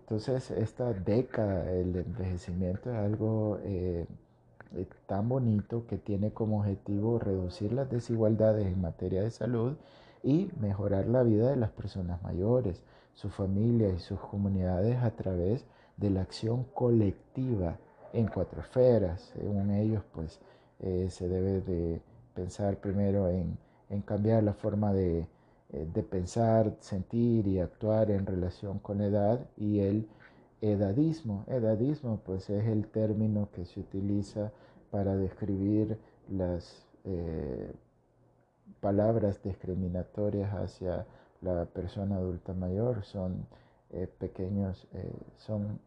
Entonces, 0.00 0.50
esta 0.50 0.92
década 0.92 1.64
del 1.64 1.96
envejecimiento 1.96 2.90
es 2.90 2.96
algo 2.96 3.58
eh, 3.62 4.06
tan 5.06 5.28
bonito 5.28 5.86
que 5.86 5.98
tiene 5.98 6.32
como 6.32 6.60
objetivo 6.60 7.18
reducir 7.18 7.72
las 7.72 7.90
desigualdades 7.90 8.66
en 8.66 8.80
materia 8.80 9.22
de 9.22 9.30
salud 9.30 9.76
y 10.22 10.50
mejorar 10.60 11.06
la 11.06 11.22
vida 11.22 11.50
de 11.50 11.56
las 11.56 11.70
personas 11.70 12.22
mayores, 12.22 12.82
su 13.14 13.30
familia 13.30 13.88
y 13.88 13.98
sus 13.98 14.20
comunidades 14.20 15.02
a 15.02 15.10
través 15.10 15.64
de 15.96 16.10
la 16.10 16.22
acción 16.22 16.64
colectiva 16.74 17.78
en 18.12 18.26
cuatro 18.28 18.60
esferas. 18.60 19.32
Según 19.34 19.70
ellos, 19.70 20.02
pues 20.12 20.40
eh, 20.80 21.08
se 21.10 21.28
debe 21.28 21.60
de 21.60 22.00
pensar 22.34 22.76
primero 22.76 23.28
en, 23.28 23.58
cambiar 24.04 24.42
la 24.42 24.54
forma 24.54 24.92
de, 24.92 25.26
eh, 25.72 25.88
de, 25.92 26.02
pensar, 26.02 26.76
sentir 26.80 27.46
y 27.48 27.58
actuar 27.58 28.10
en 28.10 28.24
relación 28.24 28.78
con 28.78 28.98
la 28.98 29.06
edad 29.06 29.40
y 29.56 29.80
el 29.80 30.08
edadismo. 30.60 31.44
Edadismo 31.48 32.20
pues 32.24 32.50
es 32.50 32.66
el 32.66 32.86
término 32.88 33.48
que 33.52 33.64
se 33.64 33.80
utiliza 33.80 34.52
para 34.90 35.16
describir 35.16 35.98
las 36.30 36.86
eh, 37.04 37.72
palabras 38.80 39.42
discriminatorias 39.42 40.52
hacia 40.52 41.06
la 41.40 41.64
persona 41.66 42.16
adulta 42.16 42.52
mayor. 42.54 43.04
Son 43.04 43.46
pequeños, 44.18 44.86
son 45.36 45.80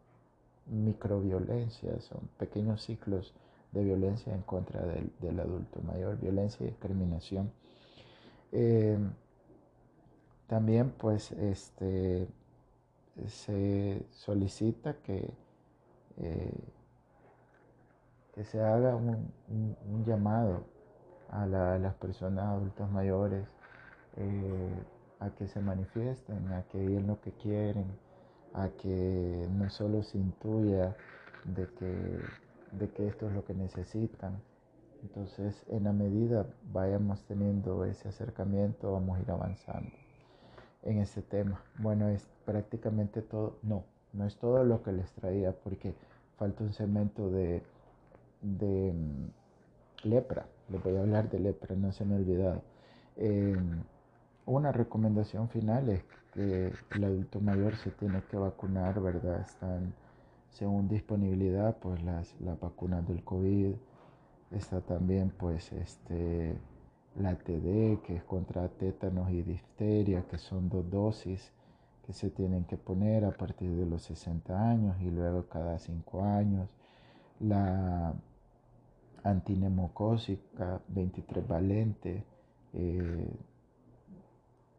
microviolencias, 0.68 2.04
son 2.04 2.30
pequeños 2.38 2.84
ciclos 2.84 3.34
de 3.72 3.84
violencia 3.84 4.34
en 4.34 4.42
contra 4.44 4.82
del, 4.86 5.40
adulto 5.40 5.82
mayor, 5.82 6.20
violencia 6.20 6.64
y 6.66 6.70
discriminación. 6.70 7.52
Eh, 8.52 8.98
también 10.48 10.92
pues 10.92 11.32
este, 11.32 12.28
se 13.28 14.06
solicita 14.12 14.96
que, 15.04 15.34
eh, 16.18 16.64
que 18.34 18.44
se 18.44 18.62
haga 18.62 18.96
un, 18.96 19.32
llamado 20.06 20.66
a, 21.30 21.46
las 21.46 21.94
personas 21.96 22.46
adultas 22.46 22.90
mayores 22.92 23.48
eh, 24.18 24.84
a 25.20 25.30
que 25.30 25.48
se 25.48 25.60
manifiesten, 25.60 26.52
a 26.52 26.64
que 26.64 26.80
digan 26.80 27.08
lo 27.08 27.22
que 27.22 27.32
quieren, 27.32 27.86
a 28.54 28.70
que 28.70 29.48
no 29.52 29.70
solo 29.70 30.04
se 30.04 30.18
intuya 30.18 30.96
de 31.46 31.68
que, 31.76 32.20
de 32.72 32.90
que 32.90 33.08
esto 33.08 33.28
es 33.28 33.34
lo 33.34 33.46
que 33.46 33.54
necesitan. 33.54 34.42
Entonces, 35.04 35.64
en 35.68 35.84
la 35.84 35.94
medida 35.94 36.46
vayamos 36.72 37.24
teniendo 37.24 37.84
ese 37.86 38.10
acercamiento, 38.10 38.94
vamos 38.94 39.18
a 39.18 39.22
ir 39.22 39.32
avanzando 39.32 40.03
en 40.84 41.00
ese 41.00 41.22
tema. 41.22 41.62
Bueno, 41.80 42.10
es 42.10 42.28
prácticamente 42.46 43.22
todo, 43.22 43.58
no, 43.64 43.84
no 44.14 44.26
es 44.26 44.36
todo 44.38 44.64
lo 44.64 44.84
que 44.84 44.92
les 44.92 45.12
traía 45.14 45.52
porque 45.52 45.94
falta 46.38 46.64
un 46.64 46.74
segmento 46.74 47.30
de, 47.30 47.62
de 48.42 48.94
mm, 48.94 50.08
lepra. 50.10 50.46
Les 50.70 50.84
voy 50.84 50.96
a 50.96 51.02
hablar 51.02 51.30
de 51.30 51.40
lepra, 51.40 51.76
no 51.76 51.92
se 51.92 52.06
me 52.06 52.16
ha 52.16 52.18
olvidado. 52.18 52.62
Em, 53.18 53.84
una 54.46 54.72
recomendación 54.72 55.50
final 55.50 55.90
es 55.90 56.04
que 56.34 56.74
el 56.96 57.04
adulto 57.04 57.40
mayor 57.40 57.76
se 57.78 57.92
tiene 57.92 58.22
que 58.30 58.38
vacunar, 58.38 59.00
¿verdad? 59.02 59.42
Están, 59.42 59.94
según 60.50 60.88
disponibilidad, 60.88 61.78
pues 61.78 62.04
las, 62.04 62.36
las 62.42 62.60
vacunas 62.60 63.08
del 63.08 63.24
COVID, 63.24 63.76
está 64.52 64.82
también 64.82 65.32
pues 65.38 65.72
este, 65.74 66.56
la 67.16 67.36
TD, 67.36 68.02
que 68.02 68.16
es 68.16 68.24
contra 68.24 68.68
tétanos 68.70 69.30
y 69.32 69.44
difteria, 69.44 70.24
que 70.24 70.38
son 70.38 70.70
dos 70.70 70.90
dosis 70.90 71.52
que 72.06 72.14
se 72.14 72.30
tienen 72.30 72.66
que 72.66 72.78
poner 72.78 73.24
a 73.24 73.32
partir 73.32 73.72
de 73.76 73.86
los 73.86 74.04
60 74.04 74.70
años 74.70 74.96
y 75.02 75.10
luego 75.10 75.48
cada 75.48 75.80
5 75.80 76.24
años. 76.24 76.70
La 77.40 78.14
antinemocósica 79.24 80.82
23 80.90 81.48
valente, 81.48 82.24
eh, 82.74 83.30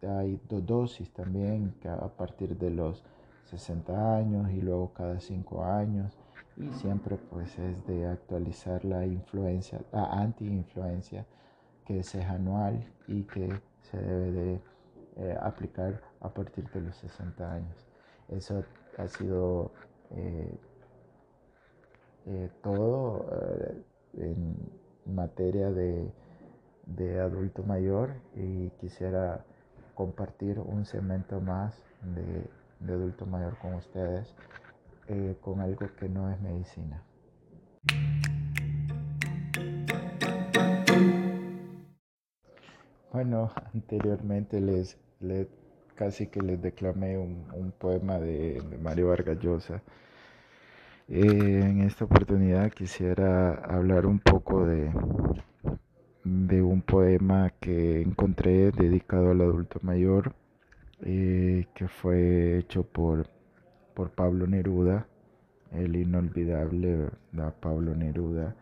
hay 0.03 0.39
dos 0.49 0.67
dosis 0.67 1.11
también 1.11 1.75
a 1.85 2.09
partir 2.09 2.59
de 2.59 2.71
los 2.71 3.03
60 3.45 4.17
años 4.17 4.51
y 4.51 4.61
luego 4.61 4.93
cada 4.93 5.19
5 5.19 5.65
años 5.65 6.13
y 6.57 6.69
siempre 6.75 7.17
pues 7.17 7.59
es 7.59 7.87
de 7.87 8.07
actualizar 8.07 8.85
la 8.85 9.07
influencia, 9.07 9.81
la 9.93 10.13
anti-influencia 10.13 11.25
que 11.87 12.01
es 12.01 12.15
anual 12.15 12.85
y 13.07 13.23
que 13.25 13.49
se 13.83 13.99
debe 13.99 14.31
de 14.33 14.61
eh, 15.17 15.37
aplicar 15.41 16.01
a 16.21 16.29
partir 16.29 16.69
de 16.71 16.81
los 16.81 16.97
60 16.97 17.53
años. 17.53 17.87
Eso 18.29 18.65
ha 18.99 19.07
sido 19.07 19.71
eh, 20.11 20.59
eh, 22.27 22.51
todo 22.63 23.27
en 24.15 24.57
materia 25.07 25.71
de, 25.71 26.11
de 26.87 27.21
adulto 27.21 27.63
mayor 27.63 28.11
y 28.35 28.71
quisiera 28.81 29.45
compartir 29.95 30.59
un 30.59 30.85
segmento 30.85 31.41
más 31.41 31.81
de, 32.03 32.93
adulto 32.93 33.27
mayor 33.27 33.57
con 33.59 33.75
ustedes 33.75 34.35
con 35.43 35.61
algo 35.61 35.87
que 35.97 36.09
no 36.09 36.31
es 36.31 36.41
medicina. 36.41 37.03
Bueno, 43.15 43.53
anteriormente 43.75 44.61
les, 44.61 44.99
casi 45.95 46.27
que 46.27 46.41
les 46.43 46.61
declamé 46.61 47.17
un, 47.17 47.73
poema 47.79 48.19
de, 48.19 48.61
Mario 48.83 49.07
Vargas 49.11 49.39
Llosa. 49.39 49.81
Eh, 51.09 51.61
en 51.63 51.83
esta 51.83 52.07
oportunidad 52.07 52.73
quisiera 52.73 53.55
hablar 53.55 54.07
un 54.07 54.19
poco 54.19 54.67
de, 54.67 54.91
de 56.25 56.61
un 56.61 56.83
poema 56.83 57.51
que 57.61 58.03
encontré 58.03 58.73
dedicado 58.73 59.31
al 59.31 59.43
adulto 59.43 59.79
mayor, 59.83 60.35
eh, 61.03 61.67
que 61.73 61.87
fue 61.87 62.59
hecho 62.59 62.83
por, 62.83 63.29
por 63.95 64.11
Pablo 64.11 64.49
Neruda, 64.49 65.07
el 65.71 65.95
inolvidable 65.95 67.11
Pablo 67.61 67.95
Neruda, 67.95 68.57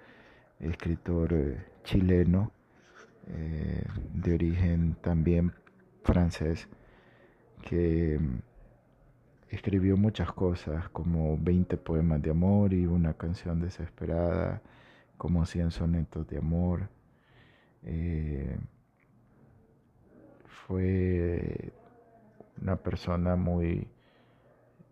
escritor 0.60 1.32
eh, 1.32 1.56
chileno, 1.84 2.52
de 3.26 4.34
origen 4.34 4.96
también 5.00 5.52
francés, 6.02 6.68
que 7.62 8.18
mm, 8.18 8.38
escribió 9.50 9.96
muchas 9.96 10.32
cosas, 10.32 10.88
como 10.90 11.38
20 11.38 11.76
poemas 11.76 12.22
de 12.22 12.30
amor 12.30 12.72
y 12.72 12.86
una 12.86 13.14
canción 13.14 13.60
desesperada, 13.60 14.62
como 15.16 15.46
100 15.46 15.70
sonetos 15.70 16.26
de 16.26 16.38
amor, 16.38 16.88
eh, 17.84 18.58
fue 20.66 21.72
una 22.60 22.76
persona 22.76 23.36
muy 23.36 23.88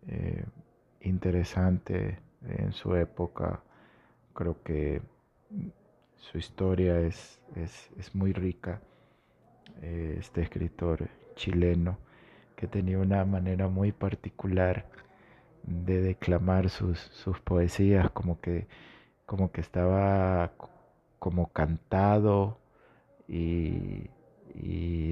eh, 0.09 0.45
interesante 1.01 2.19
en 2.43 2.73
su 2.73 2.95
época. 2.97 3.62
Creo 4.35 4.62
que 4.62 5.03
su 6.21 6.39
historia 6.39 7.01
es, 7.01 7.41
es, 7.57 8.15
muy 8.15 8.33
rica. 8.33 8.81
Eh, 9.83 10.17
este 10.19 10.43
escritor 10.43 11.09
chileno 11.37 11.99
que 12.57 12.67
tenía 12.67 12.99
una 12.99 13.25
manera 13.25 13.69
muy 13.69 13.93
particular 13.93 14.87
de 15.63 16.01
declamar 16.03 16.71
sus, 16.71 16.99
sus 16.99 17.41
poesías, 17.41 18.11
como 18.11 18.41
que, 18.41 18.67
como 19.27 19.51
que 19.53 19.61
estaba 19.61 20.53
como 21.19 21.53
cantado 21.53 22.59
y, 23.29 24.11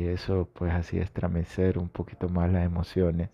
eso 0.09 0.49
pues 0.53 0.73
hacía 0.73 1.03
estremecer 1.03 1.79
un 1.79 1.88
poquito 1.88 2.29
más 2.29 2.51
las 2.51 2.64
emociones. 2.66 3.31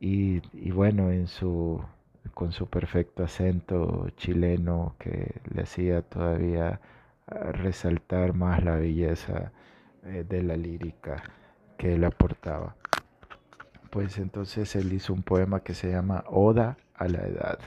Y, 0.00 0.40
bueno, 0.70 1.10
en 1.10 1.26
su, 1.26 1.82
con 2.32 2.52
su 2.52 2.66
perfecto 2.68 3.24
acento 3.24 4.08
chileno 4.16 4.94
que 4.98 5.40
le 5.52 5.62
hacía 5.62 6.02
todavía 6.02 6.80
ah, 7.26 7.52
resaltar 7.52 8.34
más 8.34 8.64
la 8.64 8.76
belleza 8.76 9.52
eh, 10.04 10.24
de 10.28 10.42
la 10.42 10.56
lírica 10.56 11.22
que 11.76 11.94
él 11.94 12.04
aportaba. 12.04 12.76
Pues 13.90 14.18
entonces 14.18 14.74
él 14.76 14.92
hizo 14.92 15.12
un 15.12 15.22
poema 15.22 15.60
que 15.60 15.74
se 15.74 15.90
llama 15.90 16.24
Oda 16.28 16.76
a 16.94 17.08
la 17.08 17.26
Edad. 17.26 17.58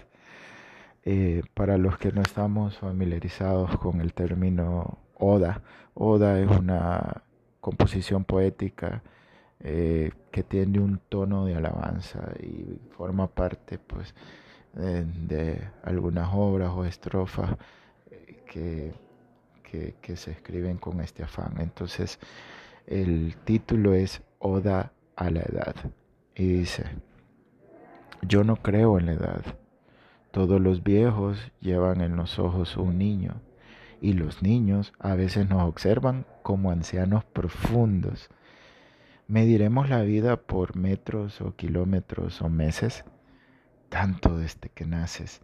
Eh, 1.04 1.44
para 1.54 1.78
los 1.78 1.98
que 1.98 2.12
no 2.12 2.22
estamos 2.22 2.78
familiarizados 2.80 3.78
con 3.78 4.02
el 4.02 4.14
término 4.14 4.98
Oda. 5.16 5.62
Oda 5.94 6.40
es 6.40 6.50
una 6.50 7.24
composición 7.62 8.26
poética 8.26 9.02
eh, 9.62 10.12
que 10.32 10.44
tiene 10.44 10.80
un 10.80 11.00
tono 11.10 11.46
de 11.46 11.56
alabanza 11.56 12.34
y 12.40 12.80
forma 12.92 13.28
parte 13.28 13.80
pues 13.80 14.14
eh, 14.80 15.06
de 15.28 15.70
algunas 15.84 16.30
obras 16.34 16.72
o 16.76 16.86
estrofas 16.86 17.56
eh, 18.12 18.44
que, 18.52 18.94
que, 19.64 19.96
que 20.02 20.16
se 20.16 20.32
escriben 20.32 20.78
con 20.78 21.02
este 21.02 21.24
afán. 21.24 21.56
Entonces, 21.60 22.20
el 22.86 23.36
título 23.44 23.94
es 23.94 24.22
Oda 24.40 24.94
a 25.16 25.30
la 25.30 25.42
edad 25.42 25.76
y 26.36 26.48
dice, 26.48 26.86
yo 28.22 28.44
no 28.44 28.58
creo 28.58 29.00
en 29.00 29.08
la 29.08 29.14
edad. 29.14 29.42
Todos 30.32 30.62
los 30.62 30.84
viejos 30.84 31.52
llevan 31.60 32.02
en 32.02 32.16
los 32.16 32.38
ojos 32.38 32.78
un 32.78 32.98
niño 32.98 33.42
y 34.02 34.14
los 34.14 34.44
niños 34.44 34.94
a 35.00 35.16
veces 35.16 35.50
nos 35.50 35.64
observan 35.64 36.26
como 36.44 36.72
ancianos 36.72 37.26
profundos. 37.26 38.30
¿Mediremos 39.28 39.90
la 39.90 40.04
vida 40.04 40.38
por 40.38 40.76
metros 40.76 41.42
o 41.42 41.56
kilómetros 41.56 42.42
o 42.42 42.50
meses? 42.50 43.04
Tanto 43.90 44.38
desde 44.38 44.70
que 44.70 44.86
naces. 44.86 45.42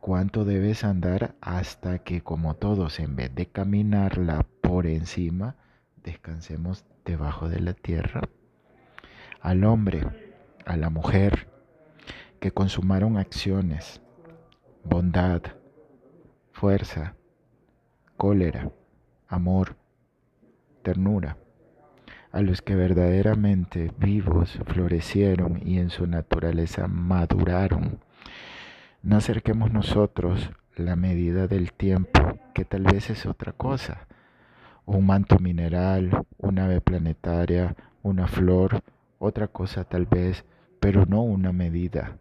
¿Cuánto 0.00 0.44
debes 0.44 0.84
andar 0.84 1.36
hasta 1.40 2.00
que, 2.00 2.22
como 2.22 2.54
todos, 2.54 2.98
en 2.98 3.16
vez 3.16 3.34
de 3.34 3.46
caminarla 3.46 4.46
por 4.60 4.86
encima, 4.86 5.56
descansemos 6.02 6.84
debajo 7.04 7.48
de 7.48 7.60
la 7.60 7.74
tierra? 7.74 8.28
Al 9.40 9.64
hombre, 9.64 10.04
a 10.66 10.76
la 10.76 10.90
mujer, 10.90 11.48
que 12.40 12.50
consumaron 12.50 13.16
acciones, 13.16 14.02
bondad, 14.84 15.42
fuerza, 16.50 17.14
cólera, 18.16 18.72
amor, 19.28 19.76
ternura, 20.82 21.38
a 22.32 22.40
los 22.40 22.62
que 22.62 22.74
verdaderamente 22.74 23.92
vivos 23.98 24.58
florecieron 24.66 25.60
y 25.64 25.78
en 25.78 25.90
su 25.90 26.06
naturaleza 26.06 26.88
maduraron. 26.88 28.00
No 29.02 29.16
acerquemos 29.16 29.72
nosotros 29.72 30.50
la 30.74 30.96
medida 30.96 31.46
del 31.46 31.72
tiempo, 31.72 32.38
que 32.54 32.64
tal 32.64 32.84
vez 32.84 33.10
es 33.10 33.26
otra 33.26 33.52
cosa, 33.52 34.06
un 34.86 35.06
manto 35.06 35.38
mineral, 35.38 36.26
una 36.38 36.64
ave 36.64 36.80
planetaria, 36.80 37.76
una 38.02 38.26
flor, 38.26 38.82
otra 39.18 39.48
cosa 39.48 39.84
tal 39.84 40.06
vez, 40.06 40.44
pero 40.80 41.06
no 41.06 41.22
una 41.22 41.52
medida. 41.52 42.16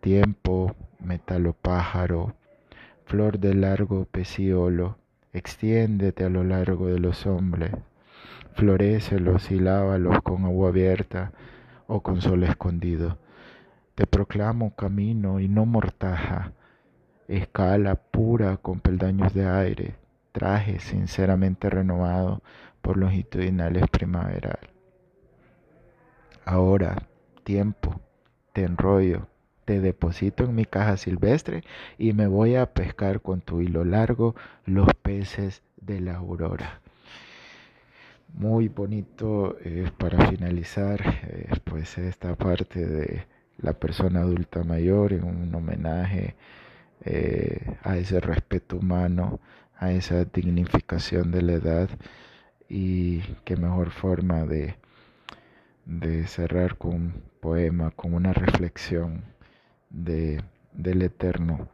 Tiempo, 0.00 0.76
metalopájaro, 1.00 2.34
flor 3.06 3.38
de 3.38 3.54
largo 3.54 4.04
peciolo, 4.04 4.98
Extiéndete 5.34 6.24
a 6.24 6.28
lo 6.28 6.44
largo 6.44 6.88
de 6.88 6.98
los 6.98 7.26
hombres, 7.26 7.72
florécelos 8.54 9.50
y 9.50 9.58
lávalos 9.58 10.22
con 10.22 10.44
agua 10.44 10.68
abierta 10.68 11.32
o 11.86 12.02
con 12.02 12.20
sol 12.20 12.44
escondido. 12.44 13.18
Te 13.94 14.06
proclamo 14.06 14.74
camino 14.74 15.40
y 15.40 15.48
no 15.48 15.66
mortaja, 15.66 16.52
escala 17.28 17.94
pura 17.96 18.56
con 18.56 18.80
peldaños 18.80 19.34
de 19.34 19.46
aire, 19.46 19.96
traje 20.32 20.80
sinceramente 20.80 21.70
renovado 21.70 22.42
por 22.80 22.96
longitudinales 22.96 23.88
primaveral. 23.90 24.58
Ahora, 26.44 27.08
tiempo, 27.44 28.00
te 28.52 28.64
enrollo, 28.64 29.28
te 29.64 29.80
deposito 29.80 30.44
en 30.44 30.54
mi 30.54 30.64
caja 30.64 30.96
silvestre 30.96 31.62
y 31.98 32.12
me 32.12 32.26
voy 32.26 32.56
a 32.56 32.72
pescar 32.74 33.20
con 33.20 33.40
tu 33.40 33.60
hilo 33.60 33.84
largo 33.84 34.34
los 34.66 34.88
peces 35.02 35.62
de 35.76 36.00
la 36.00 36.16
aurora. 36.16 36.81
Muy 38.34 38.68
bonito 38.68 39.58
eh, 39.62 39.90
para 39.98 40.30
finalizar 40.30 41.00
eh, 41.28 41.50
pues 41.64 41.98
esta 41.98 42.34
parte 42.34 42.86
de 42.86 43.26
la 43.58 43.74
persona 43.74 44.20
adulta 44.20 44.64
mayor 44.64 45.12
en 45.12 45.24
un 45.24 45.54
homenaje 45.54 46.34
eh, 47.04 47.76
a 47.82 47.98
ese 47.98 48.20
respeto 48.20 48.78
humano, 48.78 49.38
a 49.76 49.92
esa 49.92 50.24
dignificación 50.24 51.30
de 51.30 51.42
la 51.42 51.52
edad 51.52 51.90
y 52.70 53.20
qué 53.44 53.56
mejor 53.56 53.90
forma 53.90 54.46
de, 54.46 54.76
de 55.84 56.26
cerrar 56.26 56.78
con 56.78 56.94
un 56.94 57.22
poema, 57.40 57.90
con 57.90 58.14
una 58.14 58.32
reflexión 58.32 59.24
de, 59.90 60.42
del 60.72 61.02
eterno 61.02 61.68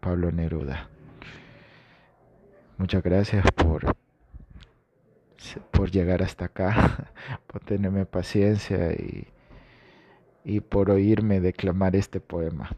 Pablo 0.00 0.32
Neruda. 0.32 0.88
Muchas 2.78 3.02
gracias 3.02 3.44
por, 3.52 3.94
por 5.70 5.90
llegar 5.90 6.22
hasta 6.22 6.46
acá, 6.46 7.12
por 7.46 7.62
tenerme 7.64 8.06
paciencia 8.06 8.92
y, 8.92 9.28
y 10.44 10.60
por 10.60 10.90
oírme 10.90 11.40
declamar 11.40 11.96
este 11.96 12.20
poema. 12.20 12.76